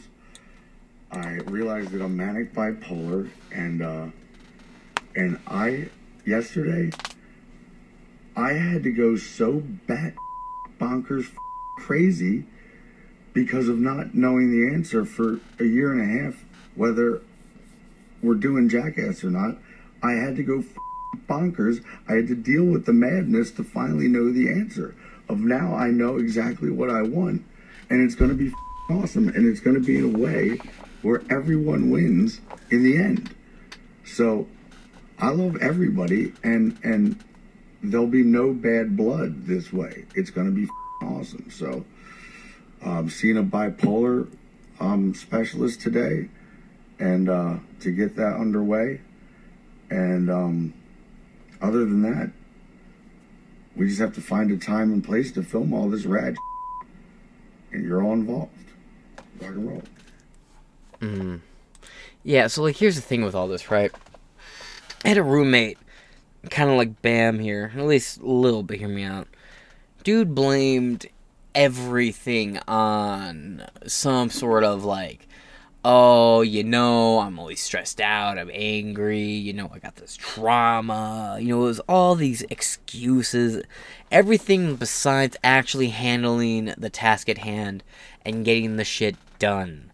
I 1.12 1.34
realized 1.46 1.92
that 1.92 2.02
I'm 2.02 2.16
manic 2.16 2.52
bipolar, 2.52 3.30
and 3.52 3.82
uh, 3.82 4.06
and 5.14 5.38
I 5.46 5.88
yesterday 6.24 6.90
I 8.36 8.52
had 8.52 8.82
to 8.84 8.90
go 8.90 9.16
so 9.16 9.62
bat 9.86 10.14
bonkers 10.80 11.26
crazy 11.78 12.44
because 13.32 13.68
of 13.68 13.78
not 13.78 14.14
knowing 14.14 14.50
the 14.50 14.74
answer 14.74 15.04
for 15.04 15.40
a 15.58 15.64
year 15.64 15.92
and 15.92 16.00
a 16.00 16.22
half 16.22 16.44
whether 16.74 17.22
we're 18.22 18.34
doing 18.34 18.68
jackass 18.68 19.24
or 19.24 19.30
not. 19.30 19.56
I 20.02 20.12
had 20.12 20.36
to 20.36 20.42
go 20.42 20.64
bonkers. 21.28 21.84
I 22.08 22.14
had 22.14 22.28
to 22.28 22.34
deal 22.34 22.64
with 22.64 22.86
the 22.86 22.92
madness 22.92 23.50
to 23.52 23.64
finally 23.64 24.08
know 24.08 24.32
the 24.32 24.48
answer. 24.48 24.94
Of 25.28 25.38
now, 25.38 25.74
I 25.74 25.88
know 25.88 26.16
exactly 26.16 26.70
what 26.70 26.90
I 26.90 27.02
want, 27.02 27.44
and 27.88 28.04
it's 28.04 28.14
going 28.14 28.30
to 28.30 28.36
be 28.36 28.52
awesome, 28.90 29.28
and 29.28 29.46
it's 29.46 29.60
going 29.60 29.76
to 29.76 29.82
be 29.82 29.98
in 29.98 30.14
a 30.14 30.18
way 30.18 30.58
where 31.02 31.22
everyone 31.30 31.90
wins 31.90 32.40
in 32.70 32.82
the 32.82 32.96
end. 32.96 33.34
So, 34.04 34.46
I 35.22 35.30
love 35.30 35.56
everybody, 35.62 36.32
and 36.42 36.76
and 36.82 37.22
there'll 37.80 38.08
be 38.08 38.24
no 38.24 38.52
bad 38.52 38.96
blood 38.96 39.46
this 39.46 39.72
way. 39.72 40.04
It's 40.16 40.30
going 40.30 40.48
to 40.48 40.52
be 40.52 40.68
awesome. 41.00 41.48
So, 41.48 41.84
um, 42.82 43.08
seeing 43.08 43.38
a 43.38 43.44
bipolar 43.44 44.28
um, 44.80 45.14
specialist 45.14 45.80
today, 45.80 46.28
and 46.98 47.28
uh, 47.28 47.54
to 47.80 47.92
get 47.92 48.16
that 48.16 48.34
underway, 48.34 49.00
and 49.90 50.28
um, 50.28 50.74
other 51.60 51.84
than 51.84 52.02
that, 52.02 52.32
we 53.76 53.86
just 53.86 54.00
have 54.00 54.16
to 54.16 54.20
find 54.20 54.50
a 54.50 54.56
time 54.56 54.92
and 54.92 55.04
place 55.04 55.30
to 55.32 55.44
film 55.44 55.72
all 55.72 55.88
this 55.88 56.04
rad, 56.04 56.34
and 57.70 57.84
you're 57.84 58.02
all 58.02 58.14
involved. 58.14 58.50
Rock 59.40 59.50
and 59.50 59.68
roll. 59.68 59.82
Mm. 61.00 61.40
Yeah. 62.24 62.48
So 62.48 62.64
like, 62.64 62.76
here's 62.76 62.96
the 62.96 63.02
thing 63.02 63.22
with 63.22 63.36
all 63.36 63.46
this, 63.46 63.70
right? 63.70 63.92
I 65.04 65.08
had 65.08 65.18
a 65.18 65.22
roommate, 65.22 65.78
kind 66.50 66.70
of 66.70 66.76
like 66.76 67.02
Bam 67.02 67.38
here, 67.40 67.72
at 67.76 67.84
least 67.84 68.20
a 68.20 68.26
little 68.26 68.62
bit. 68.62 68.78
Hear 68.78 68.88
me 68.88 69.02
out. 69.02 69.26
Dude 70.04 70.34
blamed 70.34 71.06
everything 71.54 72.58
on 72.68 73.66
some 73.86 74.30
sort 74.30 74.64
of 74.64 74.84
like, 74.84 75.26
oh, 75.84 76.42
you 76.42 76.62
know, 76.62 77.18
I'm 77.18 77.38
always 77.38 77.60
stressed 77.60 78.00
out, 78.00 78.38
I'm 78.38 78.50
angry, 78.52 79.24
you 79.24 79.52
know, 79.52 79.70
I 79.74 79.80
got 79.80 79.96
this 79.96 80.16
trauma, 80.16 81.36
you 81.40 81.48
know, 81.48 81.62
it 81.62 81.66
was 81.66 81.80
all 81.80 82.14
these 82.14 82.42
excuses, 82.42 83.62
everything 84.10 84.76
besides 84.76 85.36
actually 85.42 85.88
handling 85.88 86.72
the 86.78 86.90
task 86.90 87.28
at 87.28 87.38
hand 87.38 87.82
and 88.24 88.44
getting 88.44 88.76
the 88.76 88.84
shit 88.84 89.16
done. 89.40 89.90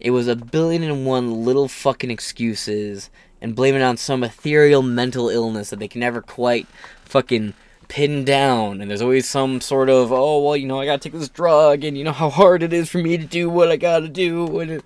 It 0.00 0.12
was 0.12 0.28
a 0.28 0.36
billion 0.36 0.82
and 0.82 1.04
one 1.04 1.44
little 1.44 1.68
fucking 1.68 2.10
excuses 2.10 3.10
and 3.40 3.54
blaming 3.54 3.80
it 3.80 3.84
on 3.84 3.96
some 3.96 4.24
ethereal 4.24 4.82
mental 4.82 5.28
illness 5.28 5.70
that 5.70 5.78
they 5.78 5.88
can 5.88 6.00
never 6.00 6.20
quite 6.20 6.66
fucking 7.04 7.54
pinned 7.88 8.26
down. 8.26 8.80
And 8.80 8.90
there's 8.90 9.02
always 9.02 9.28
some 9.28 9.60
sort 9.60 9.88
of 9.88 10.12
oh 10.12 10.42
well 10.42 10.56
you 10.56 10.66
know 10.66 10.80
i 10.80 10.84
gotta 10.84 10.98
take 10.98 11.18
this 11.18 11.28
drug 11.28 11.84
and 11.84 11.96
you 11.96 12.04
know 12.04 12.12
how 12.12 12.30
hard 12.30 12.62
it 12.62 12.72
is 12.72 12.88
for 12.88 12.98
me 12.98 13.16
to 13.16 13.24
do 13.24 13.48
what 13.50 13.70
i 13.70 13.76
gotta 13.76 14.08
do. 14.08 14.60
And 14.60 14.82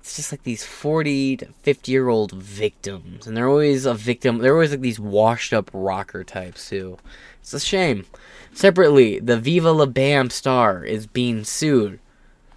it's 0.00 0.16
just 0.16 0.32
like 0.32 0.42
these 0.42 0.64
40 0.64 1.38
to 1.38 1.46
50 1.62 1.92
year 1.92 2.08
old 2.08 2.32
victims. 2.32 3.26
And 3.26 3.36
they're 3.36 3.48
always 3.48 3.86
a 3.86 3.94
victim 3.94 4.38
they're 4.38 4.54
always 4.54 4.72
like 4.72 4.80
these 4.80 5.00
washed 5.00 5.52
up 5.52 5.70
rocker 5.72 6.24
types 6.24 6.68
too. 6.68 6.98
It's 7.40 7.54
a 7.54 7.60
shame. 7.60 8.06
Separately 8.52 9.20
the 9.20 9.38
viva 9.38 9.72
la 9.72 9.86
bam 9.86 10.30
star 10.30 10.84
is 10.84 11.06
being 11.06 11.44
sued 11.44 12.00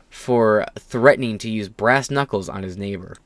for 0.10 0.66
threatening 0.80 1.38
to 1.38 1.50
use 1.50 1.70
brass 1.70 2.10
knuckles 2.10 2.50
on 2.50 2.64
his 2.64 2.78
neighbor. 2.78 3.18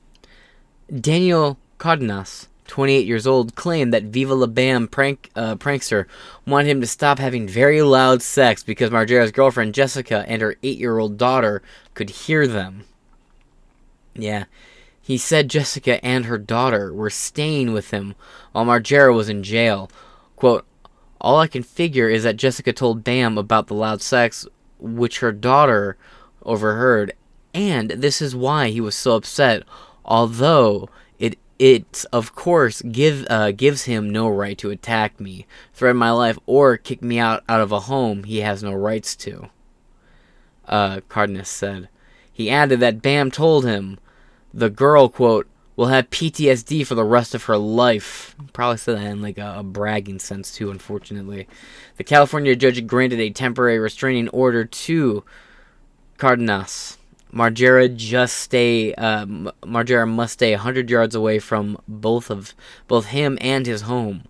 Daniel 1.00 1.58
cardenas 1.80 2.48
28 2.70 3.06
years 3.06 3.28
old, 3.28 3.56
claimed 3.56 3.94
that 3.94 4.04
Viva 4.04 4.34
La 4.34 4.46
Bam 4.46 4.88
prank, 4.88 5.32
uh, 5.36 5.56
prankster 5.56 6.06
wanted 6.46 6.70
him 6.70 6.82
to 6.82 6.88
stop 6.88 7.20
having 7.20 7.48
very 7.48 7.82
loud 7.82 8.22
sex 8.22 8.64
because 8.64 8.92
Margera's 8.92 9.32
girlfriend 9.32 9.74
Jessica 9.74 10.24
and 10.28 10.42
her 10.42 10.56
8 10.64 10.78
year 10.78 11.00
old 11.00 11.18
daughter 11.18 11.62
could 11.96 12.12
hear 12.12 12.48
them. 12.48 12.86
Yeah, 14.14 14.46
he 15.02 15.18
said 15.18 15.50
Jessica 15.50 16.04
and 16.06 16.26
her 16.26 16.38
daughter 16.38 16.94
were 16.94 17.10
staying 17.10 17.74
with 17.74 17.92
him 17.92 18.16
while 18.52 18.66
Margera 18.66 19.14
was 19.14 19.30
in 19.30 19.44
jail. 19.44 19.90
Quote, 20.36 20.66
All 21.20 21.38
I 21.38 21.48
can 21.48 21.64
figure 21.64 22.08
is 22.08 22.24
that 22.24 22.38
Jessica 22.38 22.72
told 22.72 23.04
Bam 23.04 23.38
about 23.38 23.68
the 23.68 23.74
loud 23.74 24.02
sex, 24.02 24.48
which 24.78 25.20
her 25.20 25.32
daughter 25.32 25.98
overheard, 26.44 27.14
and 27.54 27.90
this 27.90 28.22
is 28.22 28.36
why 28.36 28.70
he 28.70 28.80
was 28.80 28.96
so 28.96 29.16
upset. 29.16 29.64
Although 30.06 30.90
it 31.60 32.06
of 32.13 32.34
course 32.34 32.82
give 32.82 33.28
uh, 33.30 33.51
gives 33.51 33.84
him 33.84 34.10
no 34.10 34.28
right 34.30 34.58
to 34.58 34.72
attack 34.72 35.20
me, 35.20 35.46
threaten 35.74 35.98
my 35.98 36.12
life, 36.12 36.39
or 36.46 36.78
kick 36.78 37.04
me 37.04 37.20
out 37.20 37.44
out 37.48 37.62
of 37.62 37.72
a 37.72 37.82
home 37.82 38.24
he 38.24 38.39
has 38.39 38.63
no 38.63 38.74
rights 38.74 39.16
to. 39.18 39.50
Uh, 40.68 41.01
Cardenas 41.10 41.50
said. 41.50 41.89
He 42.32 42.50
added 42.50 42.80
that 42.80 43.01
Bam 43.01 43.32
told 43.32 43.66
him 43.66 44.00
the 44.54 44.70
girl 44.70 45.10
quote 45.10 45.48
will 45.75 45.88
have 45.88 46.10
PTSD 46.10 46.86
for 46.86 46.96
the 46.96 47.04
rest 47.04 47.34
of 47.34 47.46
her 47.46 47.58
life. 47.58 48.36
Probably 48.54 48.78
said 48.78 48.98
that 48.98 49.06
in 49.06 49.22
like 49.22 49.38
a, 49.38 49.60
a, 49.60 49.63
bragging 49.63 50.20
sense 50.20 50.54
too. 50.54 50.72
Unfortunately, 50.72 51.48
the 51.98 52.04
California 52.04 52.56
judge 52.56 52.86
granted 52.86 53.20
a 53.20 53.30
temporary 53.30 53.80
restraining 53.80 54.28
order 54.30 54.66
to 54.66 55.24
Cardenas. 56.18 56.99
Margera 57.34 57.94
just 57.96 58.38
stay. 58.38 58.94
Uh, 58.96 59.26
Margera 59.64 60.08
must 60.08 60.34
stay 60.34 60.54
hundred 60.54 60.90
yards 60.90 61.16
away 61.16 61.40
from 61.40 61.78
both 61.88 62.30
of 62.30 62.54
both 62.88 63.08
him 63.08 63.38
and 63.42 63.66
his 63.66 63.82
home. 63.82 64.24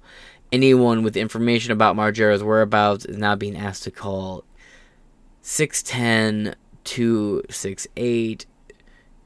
Anyone 0.52 1.04
with 1.04 1.16
information 1.16 1.72
about 1.72 1.96
Margera's 1.96 2.44
whereabouts 2.44 3.06
is 3.06 3.18
now 3.18 3.36
being 3.36 3.56
asked 3.56 3.84
to 3.84 3.92
call 3.92 4.44
610 5.42 6.56
268 6.84 8.46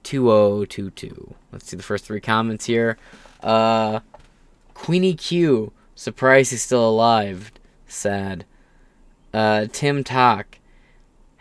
2022. 0.03 1.35
Let's 1.51 1.67
see 1.67 1.77
the 1.77 1.83
first 1.83 2.05
three 2.05 2.19
comments 2.19 2.65
here. 2.65 2.97
Uh, 3.41 4.01
Queenie 4.73 5.15
Q, 5.15 5.71
surprised 5.95 6.51
he's 6.51 6.61
still 6.61 6.87
alive. 6.87 7.51
Sad. 7.87 8.45
Uh, 9.33 9.67
Tim 9.71 10.03
Talk, 10.03 10.59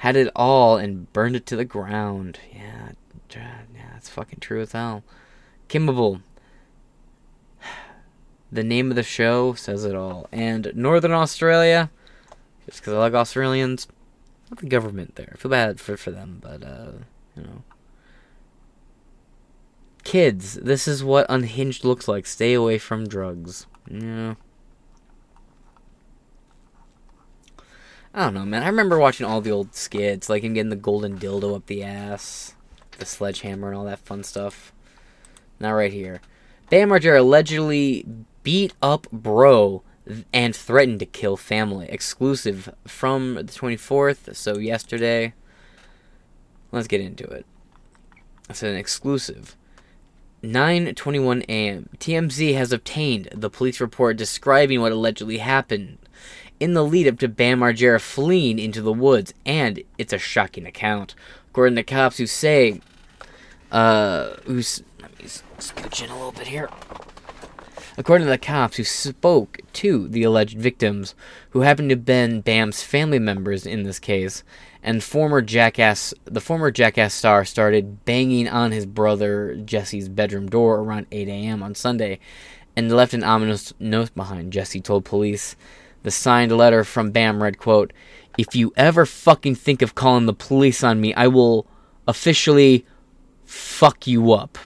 had 0.02 0.16
it 0.16 0.28
all 0.34 0.78
and 0.78 1.12
burned 1.12 1.36
it 1.36 1.46
to 1.46 1.54
the 1.54 1.64
ground. 1.64 2.40
Yeah, 2.52 2.90
yeah, 3.32 3.60
that's 3.92 4.08
fucking 4.08 4.40
true 4.40 4.60
as 4.60 4.72
hell. 4.72 5.04
Kimbable, 5.68 6.22
the 8.52 8.64
name 8.64 8.90
of 8.90 8.96
the 8.96 9.04
show 9.04 9.54
says 9.54 9.84
it 9.84 9.94
all. 9.94 10.26
And 10.32 10.72
Northern 10.74 11.12
Australia, 11.12 11.88
just 12.66 12.80
because 12.80 12.94
I 12.94 12.98
like 12.98 13.14
Australians, 13.14 13.86
not 14.50 14.58
the 14.58 14.66
government 14.66 15.14
there. 15.14 15.34
I 15.34 15.36
feel 15.36 15.52
bad 15.52 15.78
for, 15.78 15.96
for 15.96 16.10
them, 16.10 16.40
but, 16.42 16.64
uh, 16.64 16.90
you 17.36 17.44
know. 17.44 17.62
Kids, 20.02 20.54
this 20.54 20.88
is 20.88 21.04
what 21.04 21.26
unhinged 21.28 21.84
looks 21.84 22.08
like. 22.08 22.26
Stay 22.26 22.54
away 22.54 22.76
from 22.76 23.06
drugs. 23.06 23.68
Yeah. 23.88 24.34
I 28.14 28.24
don't 28.24 28.34
know, 28.34 28.44
man. 28.44 28.62
I 28.62 28.66
remember 28.66 28.98
watching 28.98 29.26
all 29.26 29.40
the 29.40 29.52
old 29.52 29.74
skits, 29.74 30.28
like 30.28 30.42
him 30.42 30.54
getting 30.54 30.70
the 30.70 30.76
golden 30.76 31.18
dildo 31.18 31.56
up 31.56 31.66
the 31.66 31.82
ass, 31.82 32.54
the 32.98 33.06
sledgehammer, 33.06 33.68
and 33.68 33.76
all 33.76 33.84
that 33.84 34.00
fun 34.00 34.22
stuff. 34.22 34.72
Not 35.58 35.70
right 35.70 35.92
here. 35.92 36.20
Bam 36.68 36.90
Margera 36.90 37.20
allegedly 37.20 38.04
beat 38.42 38.74
up 38.82 39.06
bro 39.10 39.82
and 40.32 40.54
threatened 40.54 40.98
to 41.00 41.06
kill 41.06 41.36
family. 41.36 41.86
Exclusive 41.88 42.68
from 42.86 43.34
the 43.34 43.44
24th, 43.44 44.34
so 44.34 44.58
yesterday. 44.58 45.32
Let's 46.70 46.88
get 46.88 47.00
into 47.00 47.24
it. 47.24 47.46
It's 48.50 48.62
an 48.62 48.76
exclusive. 48.76 49.56
9:21 50.42 51.44
a.m. 51.48 51.88
TMZ 51.98 52.54
has 52.54 52.72
obtained 52.72 53.28
the 53.32 53.48
police 53.48 53.80
report 53.80 54.16
describing 54.16 54.80
what 54.80 54.90
allegedly 54.90 55.38
happened 55.38 55.98
in 56.62 56.74
the 56.74 56.84
lead 56.84 57.08
up 57.08 57.18
to 57.18 57.28
Bam 57.28 57.58
Margera 57.58 58.00
fleeing 58.00 58.60
into 58.60 58.80
the 58.80 58.92
woods, 58.92 59.34
and 59.44 59.82
it's 59.98 60.12
a 60.12 60.18
shocking 60.18 60.64
account. 60.64 61.16
According 61.50 61.74
to 61.74 61.82
cops 61.82 62.18
who 62.18 62.26
say, 62.28 62.80
uh, 63.72 64.34
who's 64.44 64.80
let 65.00 65.18
me 65.18 65.24
scooch 65.58 66.04
in 66.04 66.10
a 66.10 66.14
little 66.14 66.30
bit 66.30 66.46
here. 66.46 66.70
According 67.98 68.26
to 68.26 68.30
the 68.30 68.38
cops 68.38 68.76
who 68.76 68.84
spoke 68.84 69.58
to 69.72 70.06
the 70.06 70.22
alleged 70.22 70.56
victims, 70.56 71.16
who 71.50 71.62
happened 71.62 71.88
to 71.88 71.96
have 71.96 72.04
been 72.04 72.42
Bam's 72.42 72.84
family 72.84 73.18
members 73.18 73.66
in 73.66 73.82
this 73.82 73.98
case, 73.98 74.44
and 74.84 75.02
former 75.02 75.42
Jackass, 75.42 76.14
the 76.26 76.40
former 76.40 76.70
Jackass 76.70 77.12
star 77.12 77.44
started 77.44 78.04
banging 78.04 78.48
on 78.48 78.70
his 78.70 78.86
brother 78.86 79.56
Jesse's 79.56 80.08
bedroom 80.08 80.48
door 80.48 80.78
around 80.78 81.08
8 81.10 81.26
a.m. 81.26 81.60
on 81.60 81.74
Sunday, 81.74 82.20
and 82.76 82.90
left 82.90 83.14
an 83.14 83.24
ominous 83.24 83.74
note 83.80 84.14
behind. 84.14 84.52
Jesse 84.52 84.80
told 84.80 85.04
police. 85.04 85.56
The 86.02 86.10
signed 86.10 86.52
letter 86.52 86.84
from 86.84 87.10
Bam 87.10 87.42
read, 87.42 87.58
"quote 87.58 87.92
If 88.38 88.54
you 88.54 88.72
ever 88.76 89.06
fucking 89.06 89.56
think 89.56 89.82
of 89.82 89.94
calling 89.94 90.26
the 90.26 90.32
police 90.32 90.82
on 90.82 91.00
me, 91.00 91.14
I 91.14 91.28
will 91.28 91.66
officially 92.06 92.84
fuck 93.44 94.06
you 94.06 94.32
up." 94.32 94.58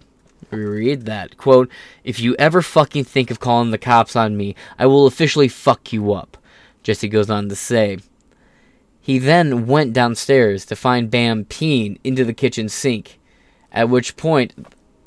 Read 0.50 1.06
that 1.06 1.36
quote. 1.36 1.68
If 2.04 2.20
you 2.20 2.36
ever 2.38 2.62
fucking 2.62 3.04
think 3.04 3.30
of 3.30 3.40
calling 3.40 3.72
the 3.72 3.78
cops 3.78 4.14
on 4.14 4.36
me, 4.36 4.54
I 4.78 4.86
will 4.86 5.06
officially 5.06 5.48
fuck 5.48 5.92
you 5.92 6.12
up. 6.12 6.36
Jesse 6.82 7.08
goes 7.08 7.28
on 7.28 7.48
to 7.48 7.56
say. 7.56 7.98
He 9.00 9.18
then 9.18 9.66
went 9.66 9.92
downstairs 9.92 10.64
to 10.66 10.76
find 10.76 11.10
Bam 11.10 11.44
peeing 11.44 11.98
into 12.04 12.24
the 12.24 12.32
kitchen 12.32 12.68
sink, 12.68 13.18
at 13.72 13.88
which 13.88 14.16
point 14.16 14.52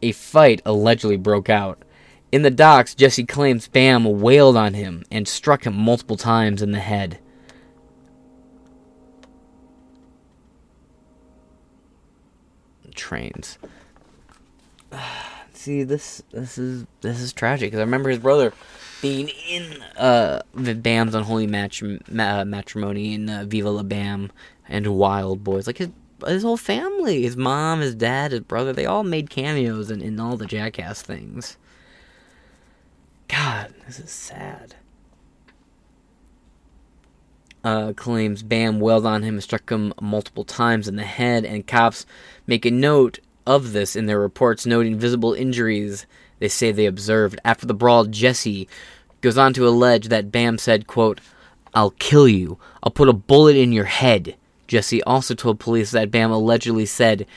a 0.02 0.12
fight 0.12 0.62
allegedly 0.66 1.18
broke 1.18 1.50
out. 1.50 1.84
In 2.32 2.44
the 2.44 2.52
docs, 2.52 2.94
Jesse 2.94 3.26
claims 3.26 3.68
Bam 3.68 4.22
wailed 4.22 4.56
on 4.56 4.76
him 4.76 5.04
and 5.10 5.28
struck 5.28 5.66
him 5.66 5.76
multiple 5.76 6.18
times 6.18 6.62
in 6.62 6.72
the 6.72 6.80
head. 6.80 7.20
Trains. 12.94 13.58
See, 15.54 15.84
this 15.84 16.22
this 16.32 16.58
is 16.58 16.86
this 17.02 17.20
is 17.20 17.34
tragic. 17.34 17.72
Cause 17.72 17.80
I 17.80 17.84
remember 17.84 18.10
his 18.10 18.20
brother 18.20 18.54
being 19.02 19.30
in 19.50 19.82
uh, 19.98 20.42
Bam's 20.54 21.16
Unholy 21.16 21.48
match, 21.48 21.84
ma- 22.10 22.44
Matrimony 22.44 23.16
and 23.16 23.30
uh, 23.30 23.44
Viva 23.46 23.70
La 23.70 23.84
Bam 23.84 24.32
and 24.68 24.88
Wild 24.96 25.44
Boys. 25.44 25.68
Like 25.68 25.80
his 25.80 25.90
his 26.28 26.44
whole 26.44 26.58
family, 26.58 27.24
his 27.24 27.36
mom, 27.36 27.80
his 27.80 27.96
dad, 27.96 28.32
his 28.32 28.42
brother, 28.42 28.74
they 28.74 28.86
all 28.86 29.04
made 29.04 29.30
cameos 29.30 29.90
in, 29.90 30.02
in 30.02 30.20
all 30.20 30.38
the 30.38 30.46
Jackass 30.46 31.02
things. 31.02 31.58
God, 33.30 33.74
this 33.88 34.00
is 34.00 34.12
sad. 34.12 34.76
Uh, 37.64 37.94
claims 37.94 38.44
Bam 38.44 38.80
wailed 38.80 39.06
on 39.06 39.24
him 39.24 39.36
and 39.36 39.44
struck 39.44 39.70
him 39.70 39.94
multiple 40.02 40.44
times 40.44 40.88
in 40.88 40.98
the 40.98 41.04
head, 41.04 41.46
and 41.46 41.66
cops 41.66 42.06
make 42.48 42.66
a 42.66 42.72
note 42.72 43.20
of 43.46 43.72
this 43.72 43.96
in 43.96 44.06
their 44.06 44.20
reports, 44.20 44.66
noting 44.66 44.98
visible 44.98 45.34
injuries 45.34 46.06
they 46.40 46.48
say 46.48 46.72
they 46.72 46.86
observed. 46.86 47.40
After 47.46 47.66
the 47.66 47.74
brawl, 47.74 48.06
Jesse 48.06 48.68
goes 49.22 49.38
on 49.38 49.54
to 49.54 49.68
allege 49.68 50.08
that 50.08 50.32
Bam 50.32 50.58
said, 50.58 50.88
quote, 50.88 51.20
I'll 51.74 51.92
kill 51.92 52.28
you. 52.28 52.58
I'll 52.82 52.92
put 52.92 53.10
a 53.10 53.14
bullet 53.14 53.56
in 53.56 53.72
your 53.72 53.86
head. 53.86 54.36
Jesse 54.68 55.04
also 55.04 55.36
told 55.36 55.60
police 55.60 55.92
that 55.92 56.12
Bam 56.12 56.32
allegedly 56.32 56.86
said, 56.86 57.28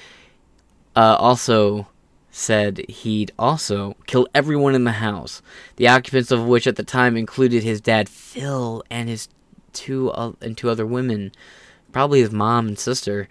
uh, 0.94 1.16
also 1.18 1.88
said 2.34 2.78
he'd 2.88 3.30
also 3.38 3.94
kill 4.06 4.26
everyone 4.34 4.74
in 4.74 4.84
the 4.84 4.92
house, 4.92 5.42
the 5.76 5.86
occupants 5.86 6.30
of 6.30 6.46
which 6.46 6.66
at 6.66 6.76
the 6.76 6.82
time 6.82 7.14
included 7.14 7.62
his 7.62 7.80
dad 7.80 8.08
Phil 8.08 8.82
and 8.90 9.08
his 9.08 9.28
two 9.74 10.10
uh, 10.10 10.32
and 10.40 10.56
two 10.56 10.70
other 10.70 10.86
women, 10.86 11.30
probably 11.92 12.20
his 12.20 12.32
mom 12.32 12.66
and 12.66 12.78
sister. 12.78 13.28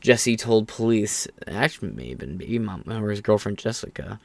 Jesse 0.00 0.36
told 0.36 0.66
police, 0.66 1.28
actually 1.46 1.90
maybe 1.90 2.26
baby 2.26 2.58
mom 2.58 2.84
or 2.88 3.10
his 3.10 3.20
girlfriend 3.20 3.58
Jessica. 3.58 4.18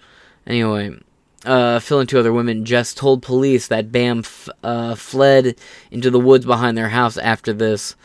Anyway, 0.48 0.98
uh, 1.46 1.80
Phil 1.80 2.00
and 2.00 2.08
two 2.08 2.20
other 2.20 2.32
women 2.32 2.64
just 2.64 2.96
told 2.96 3.22
police 3.22 3.68
that 3.68 3.92
Bam 3.92 4.20
f- 4.20 4.50
uh, 4.64 4.96
fled 4.96 5.60
into 5.92 6.10
the 6.10 6.20
woods 6.20 6.46
behind 6.46 6.78
their 6.78 6.90
house 6.90 7.18
after 7.18 7.52
this, 7.52 7.98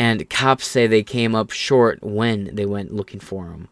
and 0.00 0.28
cops 0.28 0.66
say 0.66 0.88
they 0.88 1.04
came 1.04 1.36
up 1.36 1.52
short 1.52 2.02
when 2.02 2.52
they 2.54 2.66
went 2.66 2.92
looking 2.92 3.20
for 3.20 3.52
him. 3.52 3.68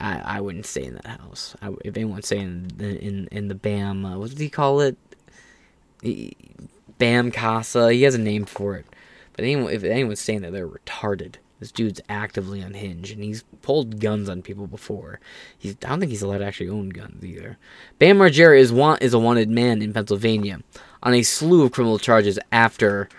I, 0.00 0.36
I 0.36 0.40
wouldn't 0.40 0.66
stay 0.66 0.84
in 0.84 0.94
that 0.94 1.06
house. 1.20 1.54
I, 1.60 1.70
if 1.84 1.96
anyone's 1.96 2.26
staying 2.26 2.72
in, 2.78 2.96
in 2.96 3.28
in 3.30 3.48
the 3.48 3.54
Bam, 3.54 4.04
uh, 4.04 4.18
what 4.18 4.30
did 4.30 4.38
he 4.38 4.48
call 4.48 4.80
it? 4.80 4.96
Bam 6.98 7.30
Casa. 7.30 7.92
He 7.92 8.02
has 8.02 8.14
a 8.14 8.18
name 8.18 8.44
for 8.44 8.76
it. 8.76 8.86
But 9.34 9.44
anyone, 9.44 9.72
if 9.72 9.84
anyone's 9.84 10.20
staying 10.20 10.42
there, 10.42 10.50
they're 10.50 10.68
retarded. 10.68 11.36
This 11.60 11.70
dude's 11.70 12.00
actively 12.08 12.62
unhinged, 12.62 13.12
and 13.12 13.22
he's 13.22 13.44
pulled 13.60 14.00
guns 14.00 14.30
on 14.30 14.40
people 14.40 14.66
before. 14.66 15.20
He's, 15.58 15.76
I 15.84 15.90
don't 15.90 16.00
think 16.00 16.10
he's 16.10 16.22
allowed 16.22 16.38
to 16.38 16.46
actually 16.46 16.70
own 16.70 16.88
guns 16.88 17.22
either. 17.22 17.58
Bam 17.98 18.16
Margera 18.18 18.58
is, 18.58 18.72
want, 18.72 19.02
is 19.02 19.12
a 19.12 19.18
wanted 19.18 19.50
man 19.50 19.82
in 19.82 19.92
Pennsylvania 19.92 20.60
on 21.02 21.12
a 21.12 21.22
slew 21.22 21.62
of 21.64 21.72
criminal 21.72 21.98
charges 21.98 22.38
after 22.50 23.10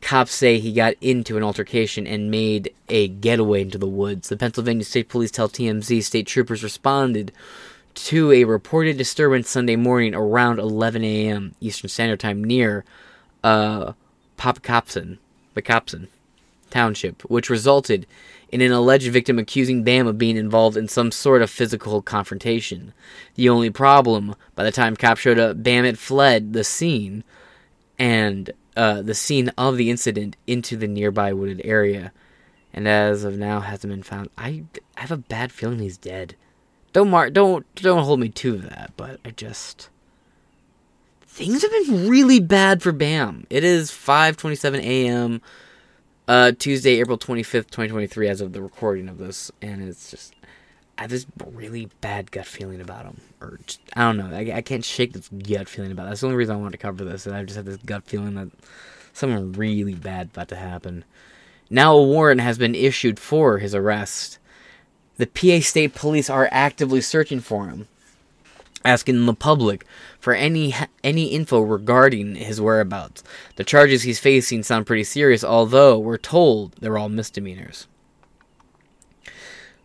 cops 0.00 0.32
say 0.32 0.58
he 0.58 0.72
got 0.72 0.94
into 1.00 1.36
an 1.36 1.42
altercation 1.42 2.06
and 2.06 2.30
made 2.30 2.72
a 2.88 3.08
getaway 3.08 3.62
into 3.62 3.78
the 3.78 3.86
woods. 3.86 4.28
The 4.28 4.36
Pennsylvania 4.36 4.84
State 4.84 5.08
Police 5.08 5.30
tell 5.30 5.48
TMZ 5.48 6.02
state 6.02 6.26
troopers 6.26 6.62
responded 6.62 7.32
to 7.94 8.30
a 8.32 8.44
reported 8.44 8.96
disturbance 8.96 9.50
Sunday 9.50 9.76
morning 9.76 10.14
around 10.14 10.60
11 10.60 11.02
a.m. 11.04 11.54
Eastern 11.60 11.88
Standard 11.88 12.20
Time 12.20 12.44
near 12.44 12.84
uh, 13.42 13.92
Popcopson, 14.38 15.18
Popcopson 15.56 16.06
Township, 16.70 17.22
which 17.22 17.50
resulted 17.50 18.06
in 18.50 18.60
an 18.60 18.72
alleged 18.72 19.10
victim 19.10 19.38
accusing 19.38 19.82
Bam 19.82 20.06
of 20.06 20.16
being 20.16 20.36
involved 20.36 20.76
in 20.76 20.88
some 20.88 21.10
sort 21.10 21.42
of 21.42 21.50
physical 21.50 22.00
confrontation. 22.00 22.92
The 23.34 23.48
only 23.48 23.70
problem, 23.70 24.34
by 24.54 24.64
the 24.64 24.72
time 24.72 24.96
cops 24.96 25.20
showed 25.20 25.38
up, 25.38 25.62
Bam 25.62 25.84
had 25.84 25.98
fled 25.98 26.52
the 26.52 26.64
scene 26.64 27.24
and 27.98 28.50
uh, 28.78 29.02
the 29.02 29.14
scene 29.14 29.50
of 29.58 29.76
the 29.76 29.90
incident 29.90 30.36
into 30.46 30.76
the 30.76 30.86
nearby 30.86 31.32
wooded 31.32 31.60
area, 31.64 32.12
and 32.72 32.86
as 32.86 33.24
of 33.24 33.36
now 33.36 33.58
hasn't 33.58 33.90
been 33.92 34.04
found. 34.04 34.30
I, 34.38 34.62
I 34.96 35.00
have 35.00 35.10
a 35.10 35.16
bad 35.16 35.50
feeling 35.50 35.80
he's 35.80 35.98
dead. 35.98 36.36
Don't 36.92 37.10
mark, 37.10 37.32
don't 37.32 37.66
don't 37.74 38.04
hold 38.04 38.20
me 38.20 38.28
to 38.28 38.56
that, 38.58 38.92
but 38.96 39.18
I 39.24 39.30
just 39.32 39.90
things 41.26 41.62
have 41.62 41.72
been 41.72 42.08
really 42.08 42.38
bad 42.38 42.80
for 42.80 42.92
Bam. 42.92 43.48
It 43.50 43.64
is 43.64 43.90
5:27 43.90 44.78
a.m. 44.78 45.42
Uh, 46.28 46.52
Tuesday, 46.56 47.00
April 47.00 47.18
25th, 47.18 47.70
2023, 47.70 48.28
as 48.28 48.40
of 48.40 48.52
the 48.52 48.62
recording 48.62 49.08
of 49.08 49.18
this, 49.18 49.50
and 49.60 49.82
it's 49.82 50.10
just 50.10 50.34
I 50.98 51.02
have 51.02 51.10
this 51.10 51.26
really 51.52 51.88
bad 52.00 52.30
gut 52.32 52.46
feeling 52.46 52.80
about 52.80 53.04
him, 53.04 53.20
or 53.40 53.60
just, 53.66 53.80
I 53.94 54.02
don't 54.02 54.16
know. 54.16 54.36
I, 54.36 54.56
I 54.56 54.62
can't 54.62 54.84
shake 54.84 55.12
this 55.12 55.28
gut 55.28 55.68
feeling 55.68 55.92
about. 55.92 56.06
It. 56.06 56.08
That's 56.10 56.20
the 56.20 56.26
only 56.26 56.36
reason 56.36 56.56
I 56.56 56.58
wanted 56.58 56.72
to 56.72 56.78
cover 56.78 57.04
this, 57.04 57.26
and 57.26 57.36
I 57.36 57.44
just 57.44 57.56
have 57.56 57.66
this 57.66 57.76
gut 57.78 58.04
feeling 58.04 58.34
that 58.34 58.48
something 59.12 59.52
really 59.52 59.94
bad 59.94 60.30
about 60.32 60.48
to 60.48 60.56
happen. 60.56 61.04
Now 61.70 61.96
a 61.96 62.02
warrant 62.02 62.40
has 62.40 62.58
been 62.58 62.74
issued 62.74 63.20
for 63.20 63.58
his 63.58 63.74
arrest. 63.74 64.38
The 65.18 65.26
PA 65.26 65.60
State 65.60 65.94
Police 65.94 66.28
are 66.28 66.48
actively 66.50 67.00
searching 67.00 67.40
for 67.40 67.68
him 67.68 67.88
asking 68.84 69.26
the 69.26 69.34
public 69.34 69.84
for 70.18 70.32
any 70.32 70.74
any 71.04 71.26
info 71.26 71.60
regarding 71.60 72.34
his 72.36 72.60
whereabouts. 72.60 73.22
The 73.56 73.64
charges 73.64 74.02
he's 74.02 74.18
facing 74.18 74.62
sound 74.62 74.86
pretty 74.86 75.04
serious, 75.04 75.44
although 75.44 75.98
we're 75.98 76.16
told 76.16 76.72
they're 76.80 76.98
all 76.98 77.08
misdemeanors. 77.08 77.86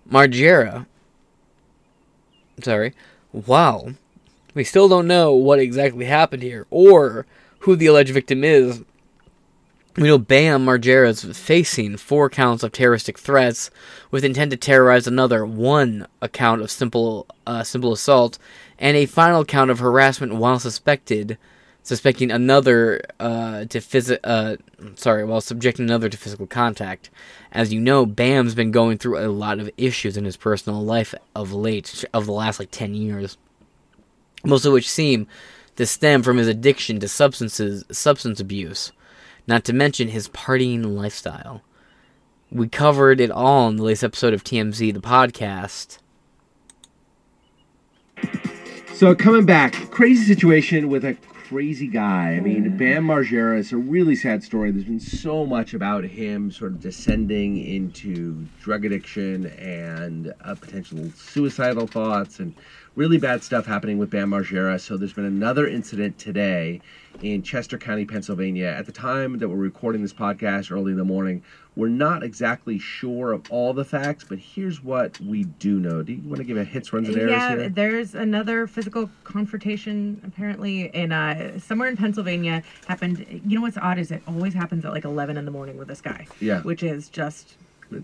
Margera, 0.09 0.85
sorry, 2.61 2.93
wow, 3.31 3.93
we 4.53 4.63
still 4.63 4.87
don't 4.87 5.07
know 5.07 5.33
what 5.33 5.59
exactly 5.59 6.05
happened 6.05 6.43
here 6.43 6.67
or 6.69 7.25
who 7.59 7.75
the 7.75 7.87
alleged 7.87 8.13
victim 8.13 8.43
is. 8.43 8.83
We 9.95 10.07
know 10.07 10.17
Bam 10.17 10.65
Margera 10.65 11.07
is 11.07 11.37
facing 11.37 11.97
four 11.97 12.27
counts 12.27 12.63
of 12.63 12.71
terroristic 12.71 13.19
threats 13.19 13.69
with 14.09 14.25
intent 14.25 14.49
to 14.51 14.57
terrorize 14.57 15.05
another, 15.05 15.45
one 15.45 16.07
account 16.19 16.63
of 16.63 16.71
simple 16.71 17.27
uh, 17.45 17.63
simple 17.63 17.93
assault, 17.93 18.39
and 18.79 18.97
a 18.97 19.05
final 19.05 19.45
count 19.45 19.69
of 19.69 19.77
harassment 19.79 20.33
while 20.33 20.57
suspected, 20.57 21.37
suspecting 21.83 22.31
another 22.31 23.01
uh, 23.19 23.65
to 23.65 23.79
phys- 23.79 24.17
uh, 24.23 24.57
sorry, 24.95 25.25
while 25.25 25.41
subjecting 25.41 25.85
another 25.85 26.09
to 26.09 26.17
physical 26.17 26.47
contact. 26.47 27.11
As 27.53 27.71
you 27.71 27.79
know, 27.79 28.07
Bam's 28.07 28.55
been 28.55 28.71
going 28.71 28.97
through 28.97 29.19
a 29.19 29.29
lot 29.29 29.59
of 29.59 29.69
issues 29.77 30.17
in 30.17 30.25
his 30.25 30.35
personal 30.35 30.83
life 30.83 31.13
of 31.35 31.53
late, 31.53 32.03
of 32.11 32.25
the 32.25 32.31
last 32.31 32.59
like 32.59 32.71
ten 32.71 32.95
years, 32.95 33.37
most 34.43 34.65
of 34.65 34.73
which 34.73 34.89
seem 34.89 35.27
to 35.75 35.85
stem 35.85 36.23
from 36.23 36.37
his 36.37 36.47
addiction 36.47 36.99
to 36.99 37.07
substances, 37.07 37.85
substance 37.91 38.39
abuse, 38.39 38.91
not 39.45 39.63
to 39.65 39.73
mention 39.73 40.07
his 40.07 40.29
partying 40.29 40.95
lifestyle. 40.95 41.61
We 42.51 42.69
covered 42.69 43.21
it 43.21 43.29
all 43.29 43.69
in 43.69 43.77
the 43.77 43.83
latest 43.83 44.03
episode 44.03 44.33
of 44.33 44.43
TMZ, 44.43 44.91
the 44.91 44.99
podcast. 44.99 45.99
So 48.95 49.13
coming 49.13 49.45
back, 49.45 49.73
crazy 49.91 50.23
situation 50.23 50.89
with 50.89 51.05
a 51.05 51.17
crazy 51.53 51.85
guy. 51.85 52.31
I 52.31 52.39
mean, 52.39 52.77
Bam 52.77 53.05
Margera 53.05 53.59
is 53.59 53.71
a 53.71 53.77
really 53.77 54.15
sad 54.15 54.43
story. 54.43 54.71
There's 54.71 54.85
been 54.85 54.99
so 54.99 55.45
much 55.45 55.75
about 55.75 56.03
him 56.03 56.49
sort 56.49 56.71
of 56.71 56.79
descending 56.79 57.63
into 57.63 58.47
drug 58.59 58.85
addiction 58.85 59.45
and 59.45 60.33
uh, 60.43 60.55
potential 60.55 61.11
suicidal 61.15 61.85
thoughts 61.85 62.39
and 62.39 62.55
really 62.95 63.19
bad 63.19 63.43
stuff 63.43 63.67
happening 63.67 63.99
with 63.99 64.09
Bam 64.09 64.31
Margera. 64.31 64.81
So 64.81 64.97
there's 64.97 65.13
been 65.13 65.25
another 65.25 65.67
incident 65.67 66.17
today 66.17 66.81
in 67.21 67.43
Chester 67.43 67.77
County, 67.77 68.05
Pennsylvania. 68.05 68.69
At 68.75 68.87
the 68.87 68.91
time 68.91 69.37
that 69.37 69.47
we're 69.47 69.55
recording 69.55 70.01
this 70.01 70.11
podcast 70.11 70.71
early 70.71 70.91
in 70.91 70.97
the 70.97 71.05
morning, 71.05 71.43
we're 71.75 71.87
not 71.87 72.23
exactly 72.23 72.77
sure 72.77 73.31
of 73.31 73.49
all 73.51 73.73
the 73.73 73.85
facts, 73.85 74.23
but 74.27 74.37
here's 74.37 74.83
what 74.83 75.19
we 75.19 75.43
do 75.43 75.79
know. 75.79 76.03
Do 76.03 76.13
you 76.13 76.21
want 76.21 76.37
to 76.37 76.43
give 76.43 76.57
a 76.57 76.63
hits, 76.63 76.93
runs, 76.93 77.07
and 77.07 77.17
errors 77.17 77.31
yeah, 77.31 77.55
here? 77.55 77.69
there's 77.69 78.13
another 78.13 78.67
physical 78.67 79.09
confrontation 79.23 80.21
apparently 80.25 80.85
in 80.95 81.11
uh, 81.11 81.59
somewhere 81.59 81.89
in 81.89 81.97
Pennsylvania 81.97 82.63
happened. 82.87 83.25
You 83.45 83.57
know 83.57 83.61
what's 83.61 83.77
odd 83.77 83.97
is 83.97 84.11
it 84.11 84.21
always 84.27 84.53
happens 84.53 84.85
at 84.85 84.91
like 84.91 85.05
11 85.05 85.37
in 85.37 85.45
the 85.45 85.51
morning 85.51 85.77
with 85.77 85.87
this 85.87 86.01
guy. 86.01 86.27
Yeah. 86.39 86.61
Which 86.61 86.83
is 86.83 87.09
just 87.09 87.55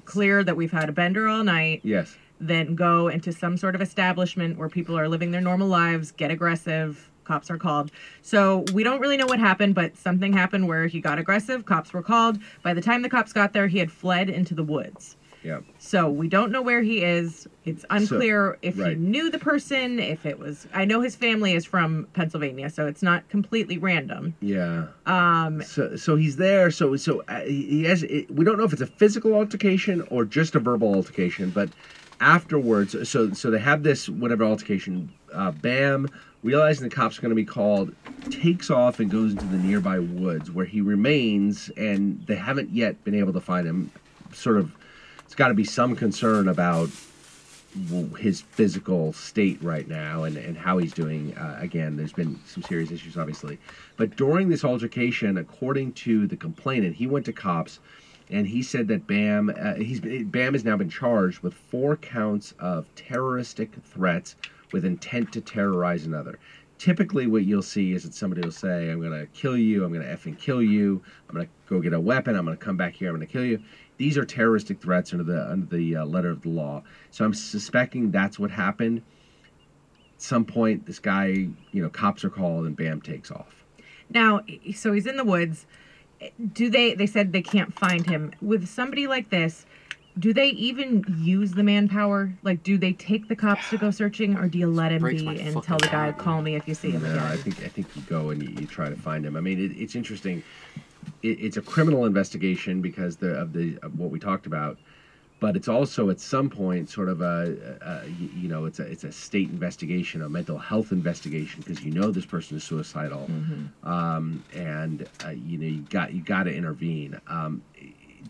clear 0.05 0.43
that 0.43 0.55
we've 0.55 0.71
had 0.71 0.89
a 0.89 0.91
bender 0.91 1.27
all 1.27 1.43
night. 1.43 1.81
Yes. 1.83 2.15
Then 2.39 2.75
go 2.75 3.09
into 3.09 3.33
some 3.33 3.57
sort 3.57 3.75
of 3.75 3.81
establishment 3.81 4.57
where 4.57 4.69
people 4.69 4.97
are 4.97 5.09
living 5.09 5.31
their 5.31 5.41
normal 5.41 5.67
lives, 5.67 6.11
get 6.11 6.31
aggressive. 6.31 7.08
Cops 7.29 7.51
are 7.51 7.59
called. 7.59 7.91
So 8.23 8.65
we 8.73 8.83
don't 8.83 8.99
really 8.99 9.15
know 9.15 9.27
what 9.27 9.39
happened, 9.39 9.75
but 9.75 9.95
something 9.95 10.33
happened 10.33 10.67
where 10.67 10.87
he 10.87 10.99
got 10.99 11.19
aggressive. 11.19 11.65
Cops 11.65 11.93
were 11.93 12.01
called. 12.01 12.39
By 12.63 12.73
the 12.73 12.81
time 12.81 13.03
the 13.03 13.09
cops 13.09 13.31
got 13.33 13.53
there, 13.53 13.67
he 13.67 13.77
had 13.77 13.91
fled 13.91 14.31
into 14.31 14.55
the 14.55 14.63
woods. 14.63 15.15
Yeah. 15.43 15.59
So 15.77 16.09
we 16.09 16.27
don't 16.27 16.51
know 16.51 16.61
where 16.61 16.81
he 16.81 17.03
is. 17.03 17.47
It's 17.65 17.85
unclear 17.91 18.57
if 18.61 18.77
right. 18.77 18.89
he 18.89 18.95
knew 18.95 19.29
the 19.29 19.39
person, 19.39 19.99
if 19.99 20.25
it 20.25 20.37
was. 20.39 20.67
I 20.73 20.85
know 20.85 21.01
his 21.01 21.15
family 21.15 21.53
is 21.53 21.65
from 21.65 22.07
Pennsylvania, 22.13 22.69
so 22.69 22.87
it's 22.87 23.03
not 23.03 23.29
completely 23.29 23.77
random. 23.77 24.33
Yeah. 24.41 24.87
Um, 25.05 25.61
So, 25.61 25.95
so 25.95 26.15
he's 26.15 26.35
there. 26.37 26.71
So, 26.71 26.95
so 26.97 27.23
uh, 27.27 27.41
he 27.41 27.63
he 27.69 27.83
has. 27.85 28.03
It, 28.03 28.29
we 28.31 28.43
don't 28.43 28.57
know 28.57 28.65
if 28.65 28.73
it's 28.73 28.81
a 28.81 28.93
physical 29.01 29.33
altercation 29.35 30.01
or 30.09 30.25
just 30.25 30.55
a 30.55 30.59
verbal 30.59 30.93
altercation, 30.95 31.51
but 31.51 31.69
afterwards, 32.19 32.91
so 33.07 33.31
so 33.31 33.49
they 33.49 33.59
have 33.59 33.83
this 33.83 34.09
whatever 34.09 34.43
altercation. 34.43 35.13
Uh, 35.33 35.51
Bam, 35.51 36.09
realizing 36.43 36.87
the 36.87 36.95
cops 36.95 37.17
are 37.17 37.21
going 37.21 37.29
to 37.29 37.35
be 37.35 37.45
called, 37.45 37.93
takes 38.29 38.69
off 38.69 38.99
and 38.99 39.09
goes 39.09 39.31
into 39.31 39.45
the 39.45 39.57
nearby 39.57 39.99
woods 39.99 40.51
where 40.51 40.65
he 40.65 40.81
remains, 40.81 41.69
and 41.77 42.25
they 42.27 42.35
haven't 42.35 42.69
yet 42.69 43.03
been 43.03 43.15
able 43.15 43.33
to 43.33 43.41
find 43.41 43.67
him. 43.67 43.91
Sort 44.33 44.57
of, 44.57 44.75
it's 45.25 45.35
got 45.35 45.49
to 45.49 45.53
be 45.53 45.65
some 45.65 45.95
concern 45.95 46.47
about 46.47 46.89
his 48.17 48.41
physical 48.41 49.13
state 49.13 49.61
right 49.61 49.87
now 49.87 50.23
and, 50.23 50.37
and 50.37 50.57
how 50.57 50.77
he's 50.77 50.93
doing. 50.93 51.35
Uh, 51.37 51.57
again, 51.59 51.97
there's 51.97 52.13
been 52.13 52.39
some 52.45 52.63
serious 52.63 52.91
issues, 52.91 53.17
obviously. 53.17 53.59
But 53.97 54.15
during 54.15 54.49
this 54.49 54.63
altercation, 54.63 55.37
according 55.37 55.93
to 55.93 56.25
the 56.25 56.35
complainant, 56.35 56.95
he 56.95 57.05
went 57.05 57.25
to 57.25 57.33
cops 57.33 57.79
and 58.31 58.47
he 58.47 58.61
said 58.61 58.87
that 58.89 59.07
Bam, 59.07 59.53
uh, 59.59 59.75
he's 59.75 59.99
Bam 59.99 60.53
has 60.53 60.63
now 60.63 60.77
been 60.77 60.89
charged 60.89 61.39
with 61.39 61.53
four 61.53 61.95
counts 61.97 62.53
of 62.59 62.85
terroristic 62.95 63.71
threats 63.83 64.35
with 64.71 64.85
intent 64.85 65.31
to 65.33 65.41
terrorize 65.41 66.05
another. 66.05 66.39
Typically, 66.77 67.27
what 67.27 67.43
you'll 67.43 67.61
see 67.61 67.91
is 67.91 68.03
that 68.03 68.13
somebody 68.13 68.41
will 68.41 68.51
say, 68.51 68.89
"I'm 68.89 69.01
going 69.01 69.19
to 69.19 69.25
kill 69.27 69.57
you. 69.57 69.83
I'm 69.83 69.91
going 69.91 70.05
to 70.05 70.13
effing 70.15 70.39
kill 70.39 70.61
you. 70.61 71.01
I'm 71.27 71.35
going 71.35 71.45
to 71.45 71.51
go 71.67 71.81
get 71.81 71.93
a 71.93 71.99
weapon. 71.99 72.35
I'm 72.35 72.45
going 72.45 72.57
to 72.57 72.63
come 72.63 72.77
back 72.77 72.93
here. 72.93 73.09
I'm 73.09 73.15
going 73.15 73.27
to 73.27 73.31
kill 73.31 73.43
you." 73.43 73.61
These 73.97 74.17
are 74.17 74.23
terroristic 74.23 74.81
threats 74.81 75.11
under 75.11 75.25
the 75.25 75.51
under 75.51 75.75
the 75.75 75.97
uh, 75.97 76.05
letter 76.05 76.29
of 76.29 76.41
the 76.41 76.49
law. 76.49 76.83
So 77.11 77.25
I'm 77.25 77.33
suspecting 77.33 78.11
that's 78.11 78.39
what 78.39 78.49
happened. 78.51 79.01
At 80.15 80.21
some 80.21 80.45
point, 80.45 80.85
this 80.85 80.99
guy, 80.99 81.25
you 81.71 81.81
know, 81.81 81.89
cops 81.89 82.23
are 82.23 82.29
called 82.29 82.65
and 82.65 82.77
Bam 82.77 83.01
takes 83.01 83.29
off. 83.29 83.65
now, 84.09 84.41
so 84.73 84.93
he's 84.93 85.05
in 85.05 85.17
the 85.17 85.25
woods. 85.25 85.65
Do 86.53 86.69
they? 86.69 86.93
They 86.93 87.07
said 87.07 87.33
they 87.33 87.41
can't 87.41 87.73
find 87.73 88.05
him. 88.05 88.31
With 88.41 88.67
somebody 88.67 89.05
like 89.07 89.29
this, 89.29 89.65
do 90.19 90.33
they 90.33 90.49
even 90.49 91.03
use 91.19 91.53
the 91.53 91.63
manpower? 91.63 92.33
Like, 92.43 92.61
do 92.63 92.77
they 92.77 92.93
take 92.93 93.27
the 93.29 93.35
cops 93.35 93.69
to 93.69 93.77
go 93.77 93.89
searching, 94.01 94.37
or 94.37 94.47
do 94.47 94.57
you 94.59 94.67
let 94.67 94.91
him 94.91 95.01
Breaks 95.01 95.21
be 95.21 95.25
my 95.25 95.33
and 95.33 95.53
fucking 95.53 95.61
tell 95.67 95.77
the 95.77 95.87
guy, 95.87 96.11
"Call 96.11 96.41
me 96.41 96.55
if 96.55 96.67
you 96.67 96.73
see 96.75 96.91
him 96.91 97.01
No, 97.03 97.09
again"? 97.09 97.23
I 97.23 97.37
think 97.37 97.63
I 97.63 97.67
think 97.69 97.87
you 97.95 98.01
go 98.03 98.29
and 98.29 98.41
you, 98.43 98.49
you 98.61 98.67
try 98.67 98.89
to 98.89 98.95
find 98.95 99.25
him. 99.25 99.35
I 99.35 99.41
mean, 99.41 99.59
it, 99.59 99.71
it's 99.77 99.95
interesting. 99.95 100.43
It, 101.23 101.39
it's 101.39 101.57
a 101.57 101.61
criminal 101.61 102.05
investigation 102.05 102.81
because 102.81 103.17
the, 103.17 103.35
of 103.39 103.53
the 103.53 103.77
of 103.81 103.97
what 103.97 104.09
we 104.11 104.19
talked 104.19 104.45
about, 104.45 104.77
but 105.39 105.55
it's 105.55 105.67
also 105.67 106.09
at 106.09 106.19
some 106.19 106.49
point 106.49 106.89
sort 106.89 107.07
of 107.09 107.21
a, 107.21 107.77
a, 107.81 107.85
a 108.05 108.07
you- 108.09 108.29
you 108.41 108.47
know 108.49 108.65
it's 108.65 108.79
a 108.79 108.83
it's 108.83 109.03
a 109.05 109.11
state 109.11 109.49
investigation, 109.49 110.21
a 110.21 110.29
mental 110.29 110.57
health 110.57 110.91
investigation 110.91 111.61
because 111.61 111.83
you 111.83 111.91
know 111.91 112.11
this 112.11 112.25
person 112.25 112.57
is 112.57 112.63
suicidal, 112.63 113.29
um, 113.83 114.43
and 114.53 115.07
uh, 115.25 115.29
you 115.29 115.57
know 115.57 115.67
you 115.67 115.81
got 115.83 116.13
you 116.13 116.21
got 116.21 116.43
to 116.43 116.53
intervene. 116.53 117.19
Um, 117.27 117.61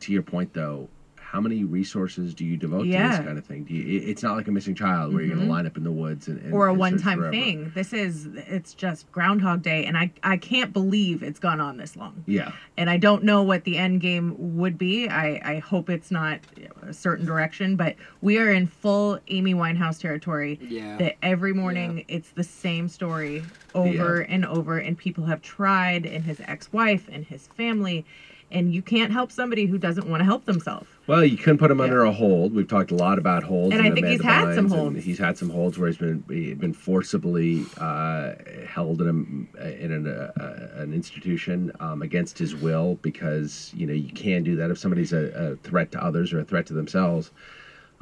to 0.02 0.13
your 0.13 0.21
point 0.21 0.54
though, 0.54 0.88
how 1.31 1.39
many 1.39 1.63
resources 1.63 2.33
do 2.33 2.43
you 2.43 2.57
devote 2.57 2.85
to 2.85 2.91
this 2.91 3.17
kind 3.19 3.37
of 3.37 3.45
thing? 3.45 3.63
Do 3.63 3.75
you, 3.75 4.01
it's 4.01 4.23
not 4.23 4.35
like 4.35 4.47
a 4.47 4.51
missing 4.51 4.73
child 4.73 5.13
where 5.13 5.21
you're 5.21 5.35
going 5.35 5.41
to 5.41 5.43
mm-hmm. 5.43 5.51
line 5.51 5.67
up 5.67 5.77
in 5.77 5.83
the 5.83 5.91
woods 5.91 6.27
and, 6.27 6.41
and 6.41 6.51
or 6.51 6.67
a 6.67 6.73
one-time 6.73 7.29
thing. 7.29 7.71
This 7.75 7.93
is 7.93 8.27
it's 8.33 8.73
just 8.73 9.11
Groundhog 9.11 9.61
Day, 9.61 9.85
and 9.85 9.95
I 9.95 10.11
I 10.23 10.37
can't 10.37 10.73
believe 10.73 11.21
it's 11.21 11.37
gone 11.37 11.61
on 11.61 11.77
this 11.77 11.95
long. 11.95 12.23
Yeah. 12.25 12.51
And 12.77 12.89
I 12.89 12.97
don't 12.97 13.23
know 13.23 13.43
what 13.43 13.63
the 13.63 13.77
end 13.77 14.01
game 14.01 14.57
would 14.57 14.75
be. 14.75 15.07
I 15.07 15.39
I 15.43 15.59
hope 15.59 15.91
it's 15.91 16.09
not 16.09 16.39
a 16.81 16.93
certain 16.93 17.27
direction, 17.27 17.75
but 17.75 17.95
we 18.21 18.39
are 18.39 18.51
in 18.51 18.65
full 18.65 19.19
Amy 19.27 19.53
Winehouse 19.53 19.99
territory. 19.99 20.57
Yeah. 20.63 20.97
That 20.97 21.15
every 21.21 21.53
morning 21.53 22.05
it's 22.07 22.31
the 22.31 22.43
same 22.43 22.87
story 22.87 23.43
over 23.75 24.21
and 24.21 24.47
over, 24.47 24.79
and 24.79 24.97
people 24.97 25.25
have 25.25 25.43
tried, 25.43 26.07
and 26.07 26.23
his 26.23 26.41
ex-wife 26.47 27.07
and 27.11 27.23
his 27.23 27.45
family, 27.45 28.03
and 28.51 28.73
you 28.73 28.81
can't 28.81 29.12
help 29.12 29.31
somebody 29.31 29.65
who 29.65 29.77
doesn't 29.77 30.07
want 30.07 30.21
to 30.21 30.25
help 30.25 30.45
themselves. 30.45 30.88
Well, 31.07 31.23
you 31.23 31.38
couldn't 31.38 31.59
put 31.59 31.71
him 31.71 31.81
under 31.81 32.03
a 32.03 32.12
hold. 32.12 32.53
We've 32.53 32.67
talked 32.67 32.91
a 32.91 32.95
lot 32.95 33.19
about 33.19 33.43
holds. 33.43 33.73
And 33.73 33.81
I 33.85 33.89
the 33.89 33.95
think 33.95 34.07
he's 34.07 34.21
had 34.21 34.55
some 34.55 34.67
Bynes, 34.67 34.71
and 34.71 34.79
holds. 34.79 35.03
He's 35.03 35.19
had 35.19 35.38
some 35.38 35.49
holds 35.49 35.77
where 35.77 35.88
he's 35.88 35.97
been 35.97 36.23
he- 36.29 36.53
been 36.53 36.73
forcibly 36.73 37.65
uh, 37.77 38.33
held 38.67 39.01
in, 39.01 39.47
a, 39.59 39.83
in 39.83 39.91
an, 39.91 40.07
uh, 40.07 40.69
an 40.75 40.93
institution 40.93 41.71
um, 41.79 42.01
against 42.01 42.38
his 42.38 42.55
will 42.55 42.95
because 43.01 43.71
you 43.75 43.85
know 43.85 43.93
you 43.93 44.12
can 44.12 44.43
do 44.43 44.55
that 44.55 44.71
if 44.71 44.77
somebody's 44.77 45.13
a, 45.13 45.29
a 45.35 45.55
threat 45.57 45.91
to 45.91 46.03
others 46.03 46.33
or 46.33 46.39
a 46.39 46.45
threat 46.45 46.65
to 46.67 46.73
themselves. 46.73 47.31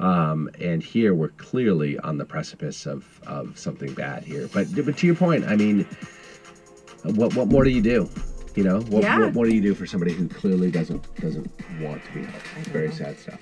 Um, 0.00 0.48
and 0.60 0.80
here 0.82 1.12
we're 1.12 1.30
clearly 1.30 1.98
on 2.00 2.18
the 2.18 2.24
precipice 2.24 2.86
of, 2.86 3.20
of 3.26 3.58
something 3.58 3.92
bad 3.94 4.22
here. 4.22 4.48
But 4.52 4.68
but 4.84 4.96
to 4.98 5.06
your 5.06 5.16
point, 5.16 5.44
I 5.44 5.56
mean, 5.56 5.86
what 7.02 7.34
what 7.34 7.48
more 7.48 7.64
do 7.64 7.70
you 7.70 7.82
do? 7.82 8.08
You 8.58 8.64
know, 8.64 8.80
what, 8.80 9.04
Yeah. 9.04 9.20
what, 9.20 9.34
what 9.34 9.48
do 9.48 9.54
you 9.54 9.62
do 9.62 9.72
for 9.72 9.86
somebody 9.86 10.12
who 10.12 10.26
clearly 10.28 10.68
doesn't 10.68 11.14
doesn't 11.20 11.48
want 11.80 12.04
to 12.06 12.12
be 12.12 12.24
helped? 12.24 12.44
It's 12.58 12.66
very 12.68 12.90
sad 12.90 13.16
stuff. 13.16 13.40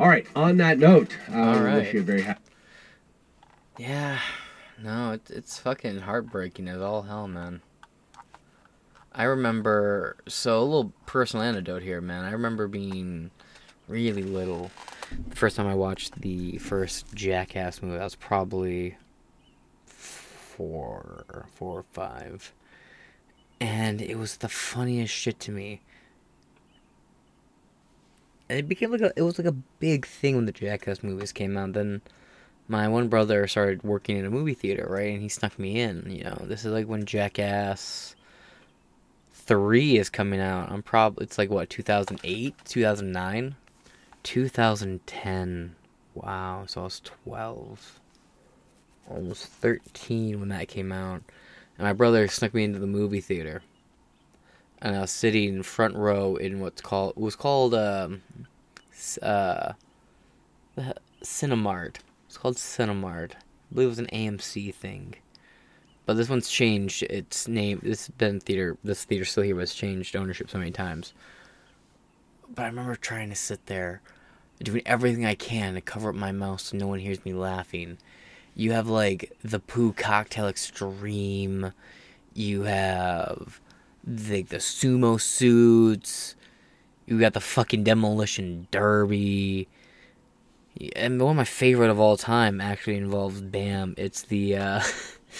All 0.00 0.08
right. 0.08 0.26
On 0.34 0.56
that 0.56 0.78
note, 0.78 1.14
uh, 1.30 1.36
All 1.36 1.60
right. 1.60 1.74
wish 1.82 1.92
you 1.92 2.00
a 2.00 2.02
very 2.02 2.22
happy. 2.22 2.40
Yeah, 3.76 4.18
no, 4.82 5.12
it, 5.12 5.28
it's 5.30 5.58
fucking 5.58 5.98
heartbreaking 5.98 6.68
as 6.68 6.80
all 6.80 7.02
hell, 7.02 7.28
man. 7.28 7.60
I 9.12 9.24
remember, 9.24 10.16
so 10.26 10.58
a 10.58 10.64
little 10.64 10.92
personal 11.04 11.44
anecdote 11.44 11.82
here, 11.82 12.00
man. 12.00 12.24
I 12.24 12.30
remember 12.30 12.66
being 12.66 13.30
really 13.88 14.22
little. 14.22 14.70
The 15.28 15.36
first 15.36 15.56
time 15.56 15.66
I 15.66 15.74
watched 15.74 16.22
the 16.22 16.56
first 16.56 17.12
Jackass 17.14 17.82
movie, 17.82 17.98
I 17.98 18.04
was 18.04 18.14
probably 18.14 18.96
four, 19.84 21.26
four 21.56 21.80
or 21.80 21.84
five. 21.92 22.54
And 23.60 24.02
it 24.02 24.18
was 24.18 24.38
the 24.38 24.48
funniest 24.48 25.14
shit 25.14 25.40
to 25.40 25.52
me. 25.52 25.80
And 28.48 28.58
it 28.58 28.68
became 28.68 28.92
like 28.92 29.00
a, 29.00 29.12
it 29.16 29.22
was 29.22 29.38
like 29.38 29.46
a 29.46 29.52
big 29.52 30.06
thing 30.06 30.36
when 30.36 30.46
the 30.46 30.52
Jackass 30.52 31.02
movies 31.02 31.32
came 31.32 31.56
out. 31.56 31.72
Then 31.72 32.02
my 32.68 32.88
one 32.88 33.08
brother 33.08 33.46
started 33.46 33.82
working 33.82 34.16
in 34.16 34.24
a 34.24 34.30
movie 34.30 34.54
theater, 34.54 34.86
right? 34.88 35.12
And 35.12 35.22
he 35.22 35.28
snuck 35.28 35.58
me 35.58 35.80
in. 35.80 36.10
You 36.10 36.24
know, 36.24 36.42
this 36.42 36.64
is 36.64 36.72
like 36.72 36.86
when 36.86 37.06
Jackass 37.06 38.14
three 39.32 39.98
is 39.98 40.10
coming 40.10 40.40
out. 40.40 40.70
I'm 40.70 40.82
probably 40.82 41.24
it's 41.24 41.38
like 41.38 41.50
what 41.50 41.70
2008, 41.70 42.54
2009, 42.64 43.56
2010. 44.22 45.74
Wow, 46.14 46.64
so 46.66 46.80
I 46.80 46.84
was 46.84 47.00
12, 47.00 48.00
almost 49.10 49.46
13 49.46 50.38
when 50.38 50.48
that 50.50 50.68
came 50.68 50.92
out, 50.92 51.22
and 51.78 51.86
my 51.86 51.92
brother 51.92 52.28
snuck 52.28 52.54
me 52.54 52.64
into 52.64 52.78
the 52.78 52.86
movie 52.86 53.20
theater. 53.20 53.62
And 54.80 54.96
I 54.96 55.00
was 55.00 55.10
sitting 55.10 55.62
front 55.62 55.96
row 55.96 56.36
in 56.36 56.60
what's 56.60 56.82
called 56.82 57.16
was 57.16 57.36
called 57.36 57.74
um, 57.74 58.22
uh, 59.22 59.72
Cinemart. 61.22 61.96
It's 62.26 62.36
called 62.36 62.56
Cinemart. 62.56 63.32
I 63.32 63.74
believe 63.74 63.86
it 63.86 63.90
was 63.90 63.98
an 63.98 64.06
AMC 64.06 64.74
thing. 64.74 65.14
But 66.06 66.18
this 66.18 66.28
one's 66.28 66.50
changed 66.50 67.02
its 67.04 67.48
name. 67.48 67.80
This 67.82 68.08
been 68.08 68.40
theater. 68.40 68.76
This 68.84 69.04
theater 69.04 69.24
still 69.24 69.42
here, 69.42 69.54
but 69.54 69.62
it's 69.62 69.74
changed 69.74 70.16
ownership 70.16 70.50
so 70.50 70.58
many 70.58 70.70
times. 70.70 71.14
But 72.54 72.62
I 72.62 72.66
remember 72.66 72.94
trying 72.94 73.30
to 73.30 73.36
sit 73.36 73.66
there, 73.66 74.02
doing 74.62 74.82
everything 74.84 75.24
I 75.24 75.34
can 75.34 75.74
to 75.74 75.80
cover 75.80 76.10
up 76.10 76.14
my 76.14 76.30
mouth 76.30 76.60
so 76.60 76.76
no 76.76 76.86
one 76.86 76.98
hears 76.98 77.24
me 77.24 77.32
laughing. 77.32 77.98
You 78.54 78.72
have 78.72 78.88
like 78.88 79.36
the 79.42 79.58
poo 79.58 79.92
Cocktail 79.92 80.48
Extreme. 80.48 81.72
You 82.34 82.62
have 82.62 83.60
the 84.04 84.42
the 84.42 84.58
sumo 84.58 85.20
suits. 85.20 86.36
You 87.06 87.18
got 87.18 87.32
the 87.32 87.40
fucking 87.40 87.84
demolition 87.84 88.68
derby. 88.70 89.68
And 90.96 91.20
one 91.20 91.32
of 91.32 91.36
my 91.36 91.44
favorite 91.44 91.90
of 91.90 92.00
all 92.00 92.16
time 92.16 92.60
actually 92.60 92.96
involves 92.96 93.40
Bam. 93.40 93.94
It's 93.96 94.22
the 94.22 94.56
uh 94.56 94.82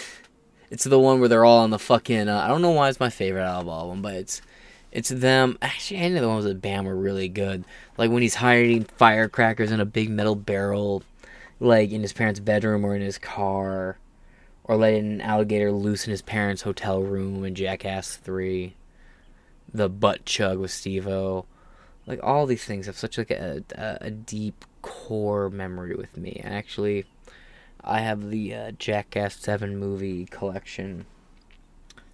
it's 0.70 0.84
the 0.84 0.98
one 0.98 1.20
where 1.20 1.28
they're 1.28 1.44
all 1.44 1.60
on 1.60 1.70
the 1.70 1.78
fucking 1.78 2.28
uh, 2.28 2.40
I 2.40 2.48
don't 2.48 2.62
know 2.62 2.70
why 2.70 2.88
it's 2.88 3.00
my 3.00 3.10
favorite 3.10 3.44
out 3.44 3.62
of 3.62 3.68
all 3.68 3.84
of 3.84 3.90
them, 3.90 4.02
but 4.02 4.14
it's 4.14 4.42
it's 4.90 5.08
them. 5.08 5.58
Actually, 5.60 6.00
any 6.00 6.16
of 6.16 6.22
the 6.22 6.28
ones 6.28 6.44
with 6.44 6.62
Bam 6.62 6.84
were 6.84 6.94
really 6.96 7.28
good. 7.28 7.64
Like 7.98 8.10
when 8.10 8.22
he's 8.22 8.36
hiding 8.36 8.84
firecrackers 8.84 9.72
in 9.72 9.80
a 9.80 9.84
big 9.84 10.08
metal 10.08 10.36
barrel, 10.36 11.02
like 11.64 11.90
in 11.90 12.02
his 12.02 12.12
parents' 12.12 12.40
bedroom 12.40 12.84
or 12.84 12.94
in 12.94 13.02
his 13.02 13.18
car, 13.18 13.98
or 14.64 14.76
letting 14.76 15.12
an 15.12 15.20
alligator 15.20 15.72
loose 15.72 16.06
in 16.06 16.10
his 16.10 16.22
parents' 16.22 16.62
hotel 16.62 17.02
room 17.02 17.44
in 17.44 17.54
Jackass 17.54 18.16
Three. 18.16 18.74
The 19.72 19.88
butt 19.88 20.24
chug 20.24 20.58
with 20.58 20.70
Steve-O. 20.70 21.46
Like 22.06 22.20
all 22.22 22.46
these 22.46 22.64
things 22.64 22.86
have 22.86 22.96
such 22.96 23.18
like 23.18 23.30
a, 23.30 23.64
a, 23.76 23.98
a 24.02 24.10
deep 24.10 24.64
core 24.82 25.50
memory 25.50 25.94
with 25.94 26.16
me. 26.16 26.40
Actually, 26.44 27.06
I 27.82 28.00
have 28.00 28.30
the 28.30 28.54
uh, 28.54 28.70
Jackass 28.72 29.36
Seven 29.36 29.78
movie 29.78 30.26
collection. 30.26 31.06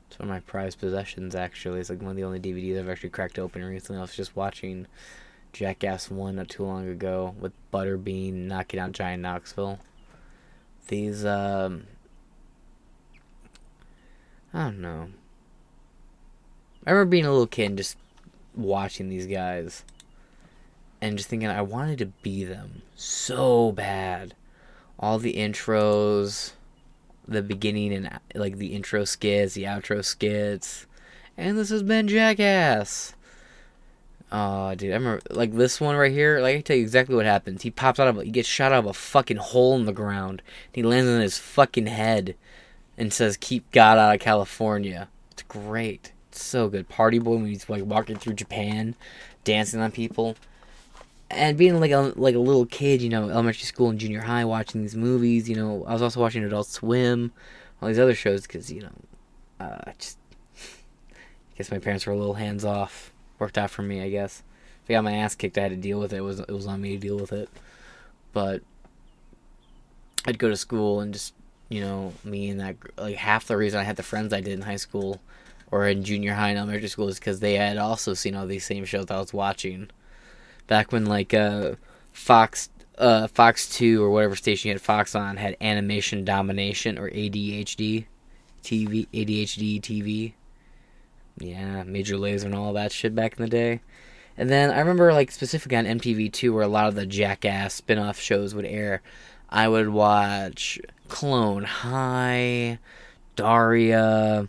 It's 0.09 0.19
one 0.19 0.29
of 0.29 0.35
my 0.35 0.41
prized 0.41 0.79
possessions. 0.79 1.35
Actually, 1.35 1.81
it's 1.81 1.91
like 1.91 2.01
one 2.01 2.13
of 2.13 2.17
the 2.17 2.25
only 2.25 2.41
DVDs 2.41 2.79
I've 2.79 2.89
actually 2.89 3.11
cracked 3.11 3.39
open 3.39 3.65
recently. 3.65 3.99
I 3.99 4.03
was 4.03 4.15
just 4.15 4.37
watching 4.37 4.87
Jackass 5.53 6.11
One 6.11 6.37
not 6.37 6.49
too 6.49 6.65
long 6.65 6.89
ago 6.89 7.35
with 7.39 7.53
Butterbean 7.73 8.47
knocking 8.47 8.81
out 8.81 8.93
Johnny 8.93 9.17
Knoxville. 9.17 9.79
These 10.89 11.25
um, 11.25 11.85
I 14.53 14.65
don't 14.65 14.81
know. 14.81 15.11
I 16.87 16.91
remember 16.91 17.11
being 17.11 17.27
a 17.27 17.31
little 17.31 17.47
kid 17.47 17.67
and 17.67 17.79
just 17.79 17.97
watching 18.57 19.09
these 19.09 19.27
guys 19.27 19.85
and 21.01 21.17
just 21.17 21.29
thinking 21.29 21.49
I 21.49 21.63
wanted 21.63 21.99
to 21.99 22.07
be 22.07 22.45
them 22.45 22.83
so 22.95 23.73
bad. 23.73 24.35
All 24.99 25.19
the 25.19 25.35
intros, 25.35 26.53
the 27.27 27.43
beginning 27.43 27.93
and 27.93 28.21
like 28.35 28.57
the 28.57 28.75
intro 28.75 29.05
skits, 29.05 29.55
the 29.55 29.65
outro 29.65 30.05
skits, 30.05 30.87
and 31.37 31.57
this 31.57 31.71
has 31.71 31.83
been 31.83 32.09
Jackass. 32.09 33.15
Oh, 34.33 34.75
dude, 34.77 34.93
I 34.93 34.95
remember 34.95 35.23
like 35.31 35.53
this 35.55 35.81
one 35.81 35.97
right 35.97 36.13
here. 36.13 36.41
Like 36.41 36.57
I 36.57 36.61
tell 36.61 36.77
you 36.77 36.83
exactly 36.83 37.17
what 37.17 37.27
happens. 37.27 37.63
He 37.63 37.71
pops 37.71 37.99
out 37.99 38.09
of, 38.09 38.23
he 38.23 38.31
gets 38.31 38.49
shot 38.49 38.73
out 38.73 38.81
of 38.81 38.87
a 38.87 38.93
fucking 38.93 39.39
hole 39.39 39.75
in 39.77 39.87
the 39.87 39.93
ground. 39.93 40.43
He 40.73 40.83
lands 40.83 41.11
on 41.11 41.21
his 41.21 41.39
fucking 41.39 41.87
head, 41.87 42.37
and 42.97 43.13
says, 43.13 43.37
"Keep 43.37 43.73
God 43.73 43.99
out 43.99 44.15
of 44.15 44.21
California." 44.21 45.09
It's 45.33 45.43
great. 45.43 46.13
It's 46.29 46.45
so 46.45 46.69
good. 46.69 46.89
Party 46.89 47.19
boy 47.19 47.37
when 47.37 47.47
he's 47.47 47.69
like 47.69 47.85
walking 47.85 48.17
through 48.17 48.35
Japan, 48.35 48.95
dancing 49.43 49.81
on 49.81 49.91
people, 49.91 50.37
and 51.29 51.59
being 51.59 51.81
like 51.81 51.91
a 51.91 52.13
like 52.15 52.37
a 52.37 52.41
little 52.41 52.67
kid, 52.67 53.03
you 53.03 53.09
know, 53.09 53.31
elementary 53.31 53.65
school 53.65 53.91
and 53.91 53.99
junior 53.99 54.21
high, 54.21 54.45
watching 54.45 54.83
these 54.83 54.95
movies. 54.97 55.49
You 55.49 55.57
know, 55.57 55.85
I 55.87 55.93
was 55.93 56.03
also 56.03 56.21
watching 56.21 56.45
Adult 56.45 56.69
Swim, 56.69 57.33
all 57.83 57.89
these 57.89 57.99
other 57.99 58.15
shows 58.15 58.43
because 58.43 58.71
you 58.71 58.83
know, 58.83 58.93
uh, 59.59 59.93
just 59.99 60.19
I 61.13 61.57
guess 61.57 61.73
my 61.73 61.79
parents 61.81 62.07
were 62.07 62.13
a 62.13 62.17
little 62.17 62.35
hands 62.35 62.65
off. 62.65 63.13
Worked 63.41 63.59
out 63.59 63.71
for 63.71 63.83
me, 63.83 64.01
I 64.03 64.11
guess. 64.11 64.45
If 64.85 64.91
I 64.91 64.93
got 64.93 65.05
my 65.05 65.15
ass 65.15 65.35
kicked, 65.35 65.59
I 65.59 65.63
had 65.63 65.71
to 65.73 65.77
deal 65.77 65.99
with 65.99 66.13
it. 66.13 66.19
It 66.19 66.21
was 66.21 66.39
it 66.41 66.51
was 66.51 66.67
on 66.67 66.81
me 66.81 66.91
to 66.91 66.99
deal 66.99 67.17
with 67.17 67.33
it. 67.33 67.49
But 68.33 68.63
I'd 70.27 70.39
go 70.39 70.51
to 70.51 70.57
school 70.57 71.01
and 71.01 71.13
just 71.13 71.35
you 71.71 71.81
know 71.81 72.13
me 72.23 72.51
and 72.51 72.61
that 72.61 72.77
like 72.99 73.17
half 73.17 73.47
the 73.47 73.57
reason 73.57 73.81
I 73.81 73.85
had 73.85 73.97
the 73.97 74.03
friends 74.03 74.33
I 74.33 74.43
did 74.43 74.53
in 74.53 74.63
high 74.63 74.77
school 74.77 75.21
or 75.71 75.89
in 75.89 76.05
junior 76.05 76.35
high 76.35 76.51
and 76.51 76.59
elementary 76.59 76.89
school 76.89 77.09
is 77.09 77.19
because 77.19 77.41
they 77.41 77.55
had 77.55 77.79
also 77.79 78.13
seen 78.13 78.37
all 78.37 78.47
these 78.47 78.67
same 78.67 78.85
shows 78.85 79.07
I 79.11 79.19
was 79.19 79.33
watching. 79.33 79.89
Back 80.67 80.93
when 80.93 81.07
like 81.07 81.33
uh 81.33 81.77
Fox 82.13 82.69
uh 82.99 83.27
Fox 83.29 83.75
Two 83.75 84.05
or 84.05 84.11
whatever 84.11 84.37
station 84.37 84.69
you 84.69 84.75
had 84.75 84.83
Fox 84.83 85.15
on 85.15 85.39
had 85.39 85.57
animation 85.63 86.27
domination 86.27 86.99
or 86.99 87.09
ADHD 87.09 88.05
TV 88.63 89.09
ADHD 89.15 89.81
TV. 89.81 90.35
Yeah, 91.41 91.83
Major 91.85 92.17
Lazer 92.17 92.45
and 92.45 92.55
all 92.55 92.75
that 92.75 92.93
shit 92.93 93.15
back 93.15 93.39
in 93.39 93.43
the 93.43 93.51
day. 93.51 93.81
And 94.37 94.49
then 94.49 94.71
I 94.71 94.79
remember 94.79 95.13
like 95.13 95.31
specifically 95.31 95.77
on 95.77 95.87
MTV2 95.87 96.53
where 96.53 96.63
a 96.63 96.69
lot 96.69 96.89
of 96.89 96.95
the 96.95 97.07
Jackass 97.07 97.75
spin-off 97.75 98.21
shows 98.21 98.55
would 98.55 98.67
air. 98.67 99.03
I 99.49 99.69
would 99.69 99.89
watch 99.89 100.79
Clone 101.09 101.65
High, 101.65 102.79
Daria, 103.37 104.49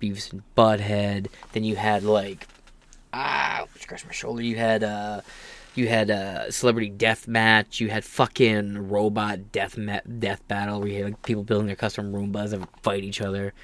Beavis 0.00 0.32
and 0.32 0.42
Butthead. 0.56 1.28
Then 1.52 1.64
you 1.64 1.76
had 1.76 2.02
like 2.02 2.46
ah, 3.12 3.64
scratch 3.78 4.04
my 4.04 4.12
shoulder. 4.12 4.42
You 4.42 4.56
had 4.56 4.82
uh, 4.84 5.22
You 5.74 5.88
had 5.88 6.10
a 6.10 6.50
celebrity 6.50 6.90
death 6.90 7.26
match. 7.26 7.80
You 7.80 7.88
had 7.88 8.04
fucking 8.04 8.88
robot 8.88 9.52
death 9.52 9.78
ma- 9.78 10.00
death 10.18 10.46
battle 10.48 10.80
where 10.80 10.88
you 10.88 10.96
had 10.96 11.04
like, 11.04 11.22
people 11.22 11.44
building 11.44 11.66
their 11.66 11.76
custom 11.76 12.12
Roombas 12.12 12.52
and 12.52 12.66
fight 12.82 13.04
each 13.04 13.20
other. 13.20 13.54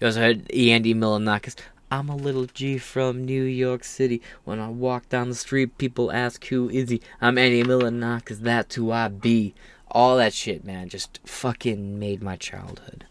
You 0.00 0.06
also 0.06 0.20
had 0.20 0.50
Andy 0.52 0.94
Milonakis. 0.94 1.56
I'm 1.90 2.08
a 2.08 2.16
little 2.16 2.46
G 2.46 2.78
from 2.78 3.24
New 3.24 3.44
York 3.44 3.84
City. 3.84 4.20
When 4.44 4.58
I 4.58 4.68
walk 4.68 5.08
down 5.08 5.28
the 5.28 5.36
street, 5.36 5.78
people 5.78 6.10
ask 6.10 6.44
who 6.46 6.68
is 6.68 6.90
he. 6.90 7.00
I'm 7.20 7.38
Andy 7.38 7.62
Milonakis. 7.62 8.40
That's 8.40 8.74
who 8.74 8.90
I 8.90 9.06
be. 9.08 9.54
All 9.88 10.16
that 10.16 10.34
shit, 10.34 10.64
man, 10.64 10.88
just 10.88 11.20
fucking 11.24 11.98
made 11.98 12.22
my 12.22 12.34
childhood. 12.36 13.06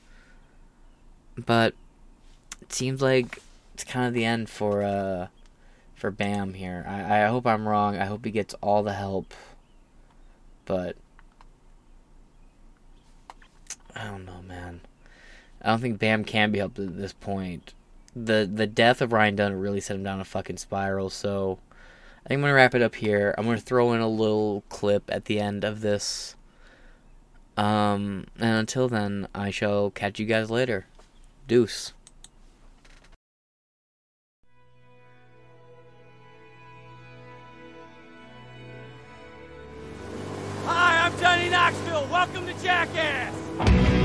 But 1.37 1.73
it 2.61 2.73
seems 2.73 3.01
like 3.01 3.39
it's 3.73 3.85
kind 3.85 4.07
of 4.07 4.13
the 4.13 4.25
end 4.25 4.49
for 4.49 4.83
uh 4.83 5.27
for 5.95 6.11
Bam 6.11 6.53
here. 6.53 6.85
I, 6.85 7.23
I 7.23 7.27
hope 7.27 7.47
I'm 7.47 7.67
wrong. 7.67 7.95
I 7.95 8.05
hope 8.05 8.25
he 8.25 8.31
gets 8.31 8.53
all 8.55 8.83
the 8.83 8.93
help. 8.93 9.33
But 10.65 10.97
I 13.95 14.03
don't 14.05 14.25
know, 14.25 14.41
man. 14.45 14.81
I 15.61 15.69
don't 15.69 15.79
think 15.79 15.97
Bam 15.97 16.25
can 16.25 16.51
be 16.51 16.59
helped 16.59 16.77
at 16.77 16.97
this 16.97 17.13
point. 17.13 17.73
The 18.15 18.49
the 18.51 18.65
death 18.65 19.01
of 19.01 19.11
Ryan 19.11 19.35
Dunn 19.35 19.59
really 19.59 19.81
set 19.81 19.97
him 19.97 20.03
down 20.03 20.21
a 20.21 20.25
fucking 20.25 20.57
spiral, 20.57 21.09
so 21.09 21.59
I 22.25 22.29
think 22.29 22.37
I'm 22.37 22.41
gonna 22.41 22.53
wrap 22.53 22.73
it 22.73 22.81
up 22.81 22.95
here. 22.95 23.35
I'm 23.37 23.45
gonna 23.45 23.57
throw 23.59 23.91
in 23.91 23.99
a 23.99 24.07
little 24.07 24.63
clip 24.69 25.03
at 25.09 25.25
the 25.25 25.39
end 25.39 25.65
of 25.65 25.81
this. 25.81 26.35
Um 27.57 28.27
and 28.39 28.57
until 28.57 28.87
then 28.87 29.27
I 29.35 29.51
shall 29.51 29.91
catch 29.91 30.17
you 30.19 30.25
guys 30.25 30.49
later. 30.49 30.85
Deuce. 31.47 31.93
Hi, 40.65 41.05
I'm 41.05 41.19
Johnny 41.19 41.49
Knoxville. 41.49 42.07
Welcome 42.09 42.45
to 42.47 42.53
Jackass. 42.63 44.04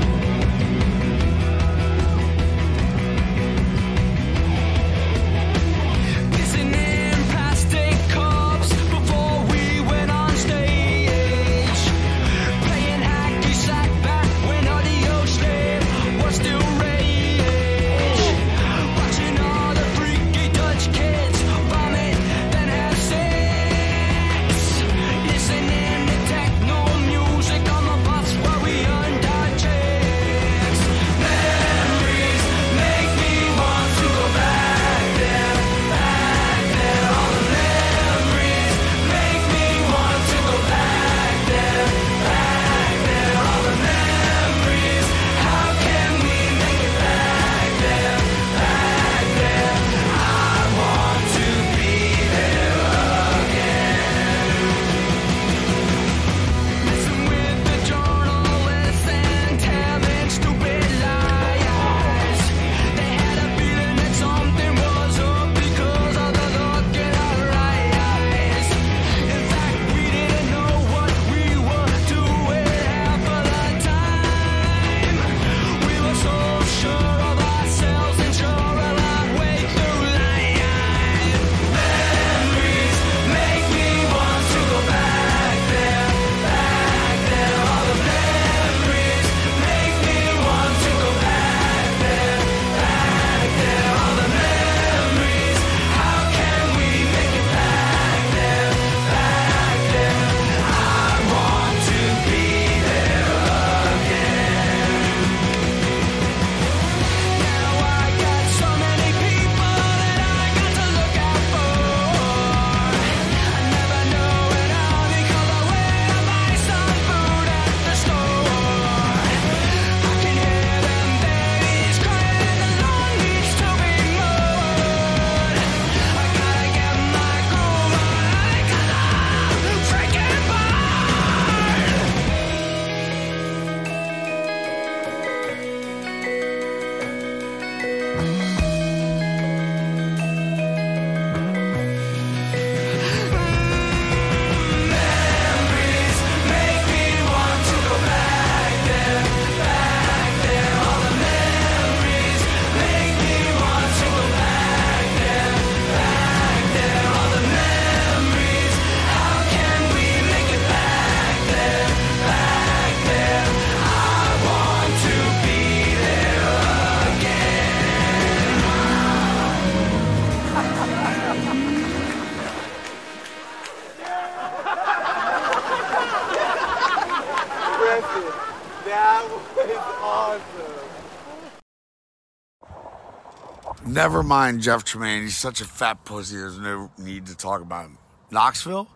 Never 184.01 184.23
mind 184.23 184.61
Jeff 184.61 184.83
Tremaine. 184.83 185.21
He's 185.21 185.37
such 185.37 185.61
a 185.61 185.63
fat 185.63 186.05
pussy. 186.05 186.35
There's 186.35 186.57
no 186.57 186.89
need 186.97 187.27
to 187.27 187.37
talk 187.37 187.61
about 187.61 187.85
him. 187.85 187.99
Knoxville, 188.31 188.87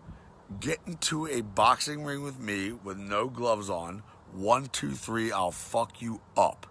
get 0.58 0.80
into 0.84 1.28
a 1.28 1.42
boxing 1.42 2.02
ring 2.02 2.24
with 2.24 2.40
me 2.40 2.72
with 2.72 2.98
no 2.98 3.28
gloves 3.28 3.70
on. 3.70 4.02
One, 4.32 4.66
two, 4.66 4.90
three. 4.90 5.30
I'll 5.30 5.52
fuck 5.52 6.02
you 6.02 6.22
up. 6.36 6.66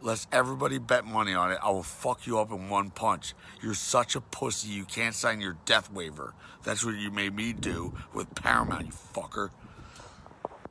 Let's 0.00 0.28
everybody 0.30 0.78
bet 0.78 1.04
money 1.04 1.34
on 1.34 1.50
it. 1.50 1.58
I 1.60 1.70
will 1.70 1.82
fuck 1.82 2.28
you 2.28 2.38
up 2.38 2.52
in 2.52 2.68
one 2.68 2.90
punch. 2.90 3.34
You're 3.60 3.74
such 3.74 4.14
a 4.14 4.20
pussy. 4.20 4.68
You 4.68 4.84
can't 4.84 5.16
sign 5.16 5.40
your 5.40 5.56
death 5.64 5.90
waiver. 5.90 6.34
That's 6.62 6.84
what 6.84 6.94
you 6.94 7.10
made 7.10 7.34
me 7.34 7.52
do 7.52 7.92
with 8.14 8.32
Paramount, 8.36 8.86
you 8.86 8.92
fucker. 8.92 9.50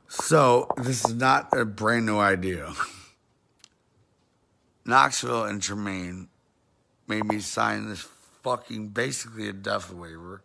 So, 0.08 0.68
this 0.78 1.04
is 1.04 1.14
not 1.16 1.50
a 1.52 1.66
brand 1.66 2.06
new 2.06 2.18
idea. 2.18 2.72
Knoxville 4.86 5.44
and 5.44 5.60
Tremaine 5.60 6.30
made 7.10 7.24
me 7.24 7.40
sign 7.40 7.88
this 7.88 8.06
fucking 8.42 8.88
basically 8.88 9.48
a 9.48 9.52
death 9.52 9.92
waiver 9.92 10.42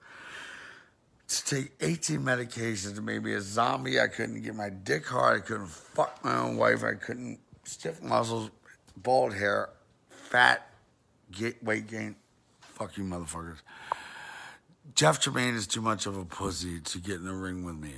to 1.28 1.46
take 1.46 1.72
18 1.80 2.20
medications. 2.20 3.02
Made 3.02 3.24
me 3.24 3.34
a 3.34 3.42
zombie. 3.42 4.00
I 4.00 4.08
couldn't 4.08 4.42
get 4.42 4.56
my 4.56 4.70
dick 4.70 5.06
hard. 5.06 5.42
I 5.42 5.46
couldn't 5.46 5.70
fuck 5.70 6.24
my 6.24 6.36
own 6.36 6.58
wife. 6.58 6.84
I 6.84 6.96
couldn't 6.96 7.40
stiff 7.64 8.02
muscles, 8.02 8.50
bald 8.98 9.34
hair, 9.34 9.70
fat, 10.10 10.68
get 11.32 11.64
weight 11.64 11.88
gain. 11.88 12.16
Fuck 12.62 12.98
you, 12.98 13.04
motherfuckers. 13.04 13.58
Jeff 14.96 15.20
Tremaine 15.20 15.56
is 15.56 15.68
too 15.68 15.82
much 15.82 16.08
of 16.08 16.18
a 16.18 16.26
pussy 16.26 16.80
to 16.80 16.98
get 16.98 17.16
in 17.16 17.26
the 17.26 17.34
ring 17.34 17.64
with 17.64 17.76
me. 17.76 17.94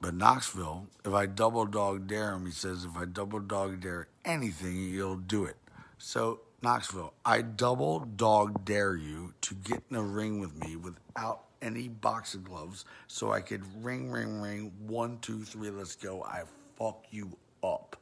But 0.00 0.14
Knoxville, 0.14 0.86
if 1.04 1.12
I 1.12 1.26
double 1.26 1.66
dog 1.66 2.06
dare 2.06 2.34
him, 2.34 2.46
he 2.46 2.52
says 2.52 2.84
if 2.84 2.96
I 2.96 3.04
double 3.04 3.40
dog 3.40 3.80
dare 3.80 4.08
anything, 4.24 4.76
he'll 4.76 5.16
do 5.16 5.44
it. 5.44 5.56
So, 5.98 6.40
Knoxville, 6.62 7.14
I 7.24 7.40
double 7.40 8.00
dog 8.00 8.66
dare 8.66 8.94
you 8.94 9.32
to 9.42 9.54
get 9.54 9.82
in 9.90 9.96
a 9.96 10.02
ring 10.02 10.40
with 10.40 10.54
me 10.62 10.76
without 10.76 11.44
any 11.62 11.88
boxing 11.88 12.42
gloves 12.42 12.84
so 13.06 13.32
I 13.32 13.40
could 13.40 13.62
ring, 13.82 14.10
ring, 14.10 14.40
ring, 14.40 14.72
one, 14.86 15.18
two, 15.20 15.42
three, 15.44 15.70
let's 15.70 15.96
go. 15.96 16.22
I 16.22 16.42
fuck 16.78 17.04
you 17.10 17.36
up. 17.62 17.96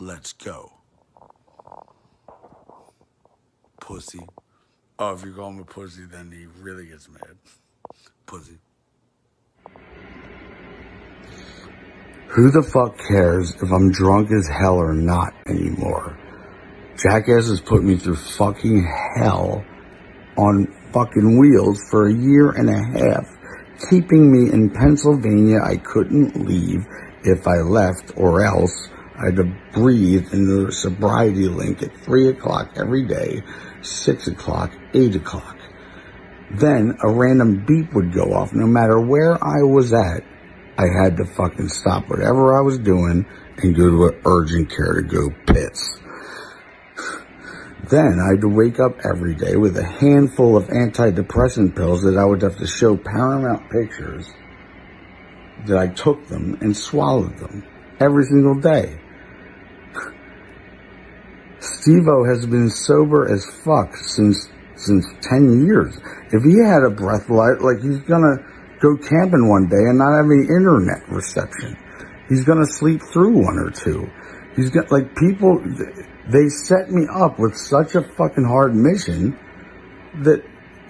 Let's 0.00 0.32
go. 0.32 0.72
Pussy. 3.80 4.26
Oh, 4.98 5.14
if 5.14 5.22
you're 5.22 5.34
going 5.34 5.56
with 5.56 5.68
pussy, 5.68 6.04
then 6.04 6.32
he 6.32 6.46
really 6.60 6.86
gets 6.86 7.08
mad. 7.08 7.36
Pussy. 8.26 8.58
Who 12.28 12.50
the 12.50 12.62
fuck 12.62 12.98
cares 12.98 13.54
if 13.62 13.70
I'm 13.70 13.92
drunk 13.92 14.32
as 14.32 14.48
hell 14.48 14.74
or 14.74 14.92
not 14.92 15.32
anymore? 15.46 16.18
Jackass 16.96 17.48
has 17.48 17.60
put 17.60 17.82
me 17.82 17.96
through 17.96 18.16
fucking 18.16 18.86
hell 19.16 19.64
on 20.36 20.66
fucking 20.92 21.38
wheels 21.38 21.82
for 21.90 22.06
a 22.06 22.12
year 22.12 22.50
and 22.50 22.70
a 22.70 22.82
half, 22.82 23.26
keeping 23.90 24.30
me 24.30 24.52
in 24.52 24.70
Pennsylvania. 24.70 25.58
I 25.62 25.76
couldn't 25.76 26.46
leave 26.46 26.86
if 27.24 27.48
I 27.48 27.62
left, 27.62 28.12
or 28.16 28.44
else 28.44 28.88
I 29.16 29.26
had 29.26 29.36
to 29.36 29.56
breathe 29.72 30.32
in 30.32 30.46
the 30.46 30.66
Soberlink 30.66 31.82
at 31.82 31.96
3 32.04 32.28
o'clock 32.28 32.70
every 32.76 33.06
day, 33.06 33.42
6 33.82 34.28
o'clock, 34.28 34.72
8 34.92 35.16
o'clock. 35.16 35.56
Then 36.52 36.96
a 37.02 37.10
random 37.10 37.64
beep 37.66 37.92
would 37.94 38.12
go 38.12 38.34
off. 38.34 38.52
No 38.52 38.66
matter 38.66 39.00
where 39.00 39.32
I 39.42 39.62
was 39.62 39.92
at, 39.92 40.22
I 40.78 40.86
had 41.02 41.16
to 41.16 41.24
fucking 41.24 41.68
stop 41.68 42.08
whatever 42.08 42.56
I 42.56 42.60
was 42.60 42.78
doing 42.78 43.26
and 43.58 43.76
go 43.76 43.90
to 43.90 44.04
an 44.06 44.20
urgent 44.24 44.70
care 44.70 44.94
to 44.94 45.02
go 45.02 45.30
piss. 45.46 46.00
Then 47.90 48.18
I 48.20 48.32
had 48.32 48.40
to 48.40 48.48
wake 48.48 48.80
up 48.80 49.00
every 49.04 49.34
day 49.34 49.56
with 49.56 49.76
a 49.76 49.84
handful 49.84 50.56
of 50.56 50.68
antidepressant 50.68 51.76
pills 51.76 52.02
that 52.02 52.16
I 52.16 52.24
would 52.24 52.42
have 52.42 52.56
to 52.58 52.66
show 52.66 52.96
Paramount 52.96 53.70
Pictures 53.70 54.30
that 55.66 55.76
I 55.76 55.88
took 55.88 56.26
them 56.26 56.56
and 56.60 56.76
swallowed 56.76 57.36
them 57.38 57.64
every 58.00 58.24
single 58.24 58.54
day. 58.54 59.00
Steve-O 61.60 62.24
has 62.24 62.46
been 62.46 62.70
sober 62.70 63.30
as 63.30 63.44
fuck 63.44 63.96
since 63.96 64.48
since 64.76 65.06
10 65.22 65.66
years. 65.66 65.96
If 66.32 66.42
he 66.42 66.58
had 66.58 66.82
a 66.82 66.90
breath 66.90 67.30
light, 67.30 67.60
like 67.60 67.80
he's 67.80 68.00
gonna 68.00 68.36
go 68.80 68.96
camping 68.96 69.48
one 69.48 69.68
day 69.68 69.84
and 69.88 69.98
not 69.98 70.16
have 70.16 70.26
any 70.26 70.42
internet 70.42 71.08
reception. 71.08 71.76
He's 72.28 72.44
gonna 72.44 72.66
sleep 72.66 73.00
through 73.12 73.38
one 73.38 73.58
or 73.58 73.70
two. 73.70 74.08
He's 74.56 74.70
got 74.70 74.90
like 74.90 75.14
people, 75.16 75.62
they 76.28 76.48
set 76.48 76.90
me 76.90 77.06
up 77.12 77.38
with 77.38 77.56
such 77.56 77.94
a 77.94 78.02
fucking 78.02 78.44
hard 78.44 78.74
mission 78.74 79.38
that, 80.22 80.44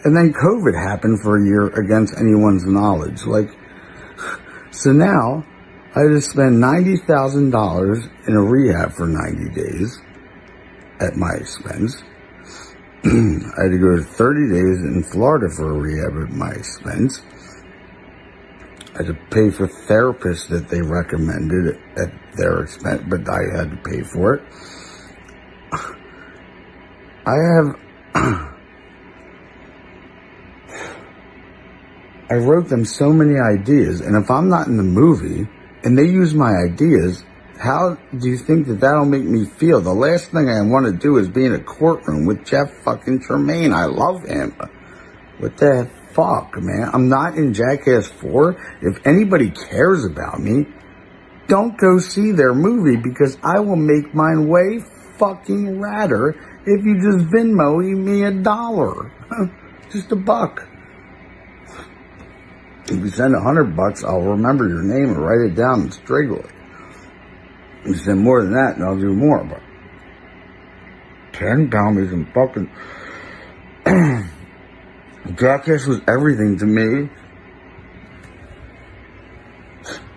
and 0.05 0.17
then 0.17 0.33
COVID 0.33 0.75
happened 0.75 1.21
for 1.23 1.39
a 1.39 1.45
year 1.45 1.67
against 1.67 2.15
anyone's 2.19 2.65
knowledge. 2.65 3.25
Like, 3.25 3.51
so 4.71 4.93
now 4.93 5.45
I 5.97 6.01
had 6.01 6.11
to 6.11 6.21
spend 6.21 6.63
$90,000 6.63 8.29
in 8.29 8.35
a 8.35 8.43
rehab 8.43 8.93
for 8.93 9.07
90 9.07 9.55
days 9.55 10.01
at 11.01 11.17
my 11.17 11.33
expense. 11.35 12.03
I 13.05 13.63
had 13.63 13.73
to 13.73 13.79
go 13.79 13.97
to 13.97 14.03
30 14.03 14.49
days 14.49 14.79
in 14.85 15.05
Florida 15.05 15.49
for 15.55 15.71
a 15.71 15.79
rehab 15.79 16.29
at 16.29 16.35
my 16.35 16.51
expense. 16.51 17.23
I 18.95 18.99
had 18.99 19.07
to 19.07 19.15
pay 19.31 19.51
for 19.51 19.67
therapists 19.67 20.49
that 20.49 20.69
they 20.69 20.81
recommended 20.81 21.77
at 21.97 22.13
their 22.37 22.63
expense, 22.63 23.03
but 23.09 23.29
I 23.29 23.57
had 23.57 23.71
to 23.71 23.77
pay 23.85 24.03
for 24.03 24.35
it. 24.35 24.43
I 27.27 27.37
have. 27.57 27.79
I 32.31 32.35
wrote 32.37 32.69
them 32.69 32.85
so 32.85 33.13
many 33.13 33.39
ideas, 33.39 34.01
and 34.01 34.17
if 34.17 34.31
I'm 34.31 34.49
not 34.49 34.67
in 34.67 34.77
the 34.77 34.83
movie 34.83 35.47
and 35.85 35.97
they 35.97 36.07
use 36.07 36.35
my 36.35 36.53
ideas, 36.67 37.23
how 37.59 37.99
do 38.19 38.29
you 38.29 38.39
think 38.39 38.67
that 38.67 38.81
that'll 38.81 39.05
make 39.05 39.25
me 39.25 39.45
feel? 39.45 39.81
The 39.81 39.93
last 39.93 40.31
thing 40.31 40.49
I 40.49 40.63
want 40.63 40.87
to 40.87 40.93
do 40.93 41.19
is 41.19 41.29
be 41.29 41.45
in 41.45 41.55
a 41.55 41.61
courtroom 41.61 42.25
with 42.27 42.45
Jeff 42.45 42.73
fucking 42.83 43.21
Tremaine. 43.21 43.73
I 43.73 43.85
love 43.85 44.25
him. 44.25 44.57
What 45.39 45.57
the 45.59 45.91
fuck, 46.13 46.57
man? 46.57 46.91
I'm 46.93 47.09
not 47.09 47.37
in 47.37 47.53
Jackass 47.53 48.09
4. 48.09 48.79
If 48.83 49.07
anybody 49.07 49.51
cares 49.51 50.05
about 50.05 50.41
me, 50.41 50.67
don't 51.47 51.77
go 51.77 51.99
see 51.99 52.33
their 52.33 52.55
movie 52.55 52.97
because 52.97 53.37
I 53.43 53.61
will 53.61 53.77
make 53.77 54.15
mine 54.15 54.49
way 54.49 54.81
fucking 55.19 55.81
ratter 55.81 56.31
if 56.67 56.85
you 56.85 57.01
just 57.01 57.31
Venmo 57.31 57.83
me 57.97 58.25
a 58.25 58.31
dollar. 58.31 59.13
just 59.91 60.13
a 60.13 60.17
buck. 60.17 60.67
If 62.87 62.99
you 62.99 63.09
send 63.09 63.35
a 63.35 63.41
hundred 63.41 63.77
bucks, 63.77 64.05
I'll 64.05 64.21
remember 64.21 64.69
your 64.69 64.83
name 64.83 65.11
and 65.11 65.19
write 65.19 65.51
it 65.51 65.55
down 65.55 65.83
and 65.83 65.95
strangle 65.95 66.41
it. 66.41 66.51
You 67.87 67.95
send 67.95 68.21
more 68.21 68.43
than 68.43 68.53
that, 68.53 68.77
and 68.77 68.85
I'll 68.85 68.99
do 68.99 69.15
more, 69.15 69.45
but 69.45 69.61
ten 71.33 71.71
pound 71.71 71.99
isn't 71.99 72.33
fucking 72.33 72.71
Jackass 75.37 75.87
was 75.87 76.01
everything 76.07 76.59
to 76.59 76.67
me. 76.67 77.09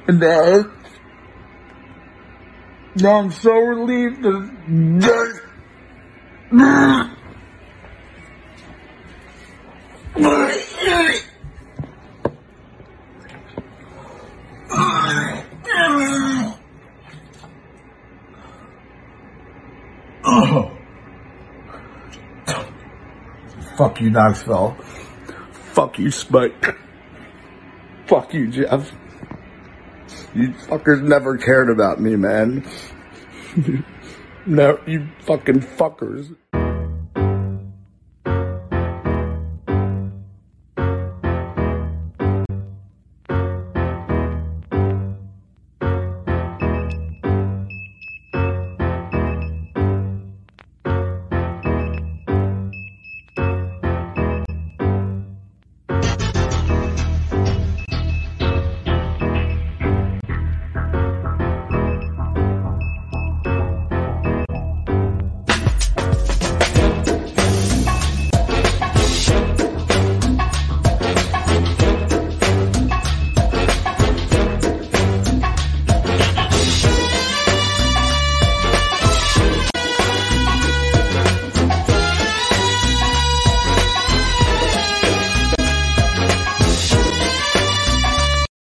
And 0.07 0.19
now 0.19 0.63
I'm 3.05 3.31
so 3.31 3.53
relieved 3.53 4.23
that 4.23 4.51
Oh. 20.29 20.71
Fuck 23.77 24.01
you, 24.01 24.09
Knoxville. 24.09 24.75
Fuck 25.51 25.99
you, 25.99 26.09
Spike. 26.09 26.75
Fuck 28.07 28.33
you, 28.33 28.47
Jeff. 28.47 28.91
You 30.37 30.49
fuckers 30.49 31.01
never 31.01 31.35
cared 31.35 31.67
about 31.67 31.99
me, 31.99 32.15
man. 32.15 32.63
no, 34.45 34.79
you 34.85 35.07
fucking 35.21 35.61
fuckers. 35.61 36.35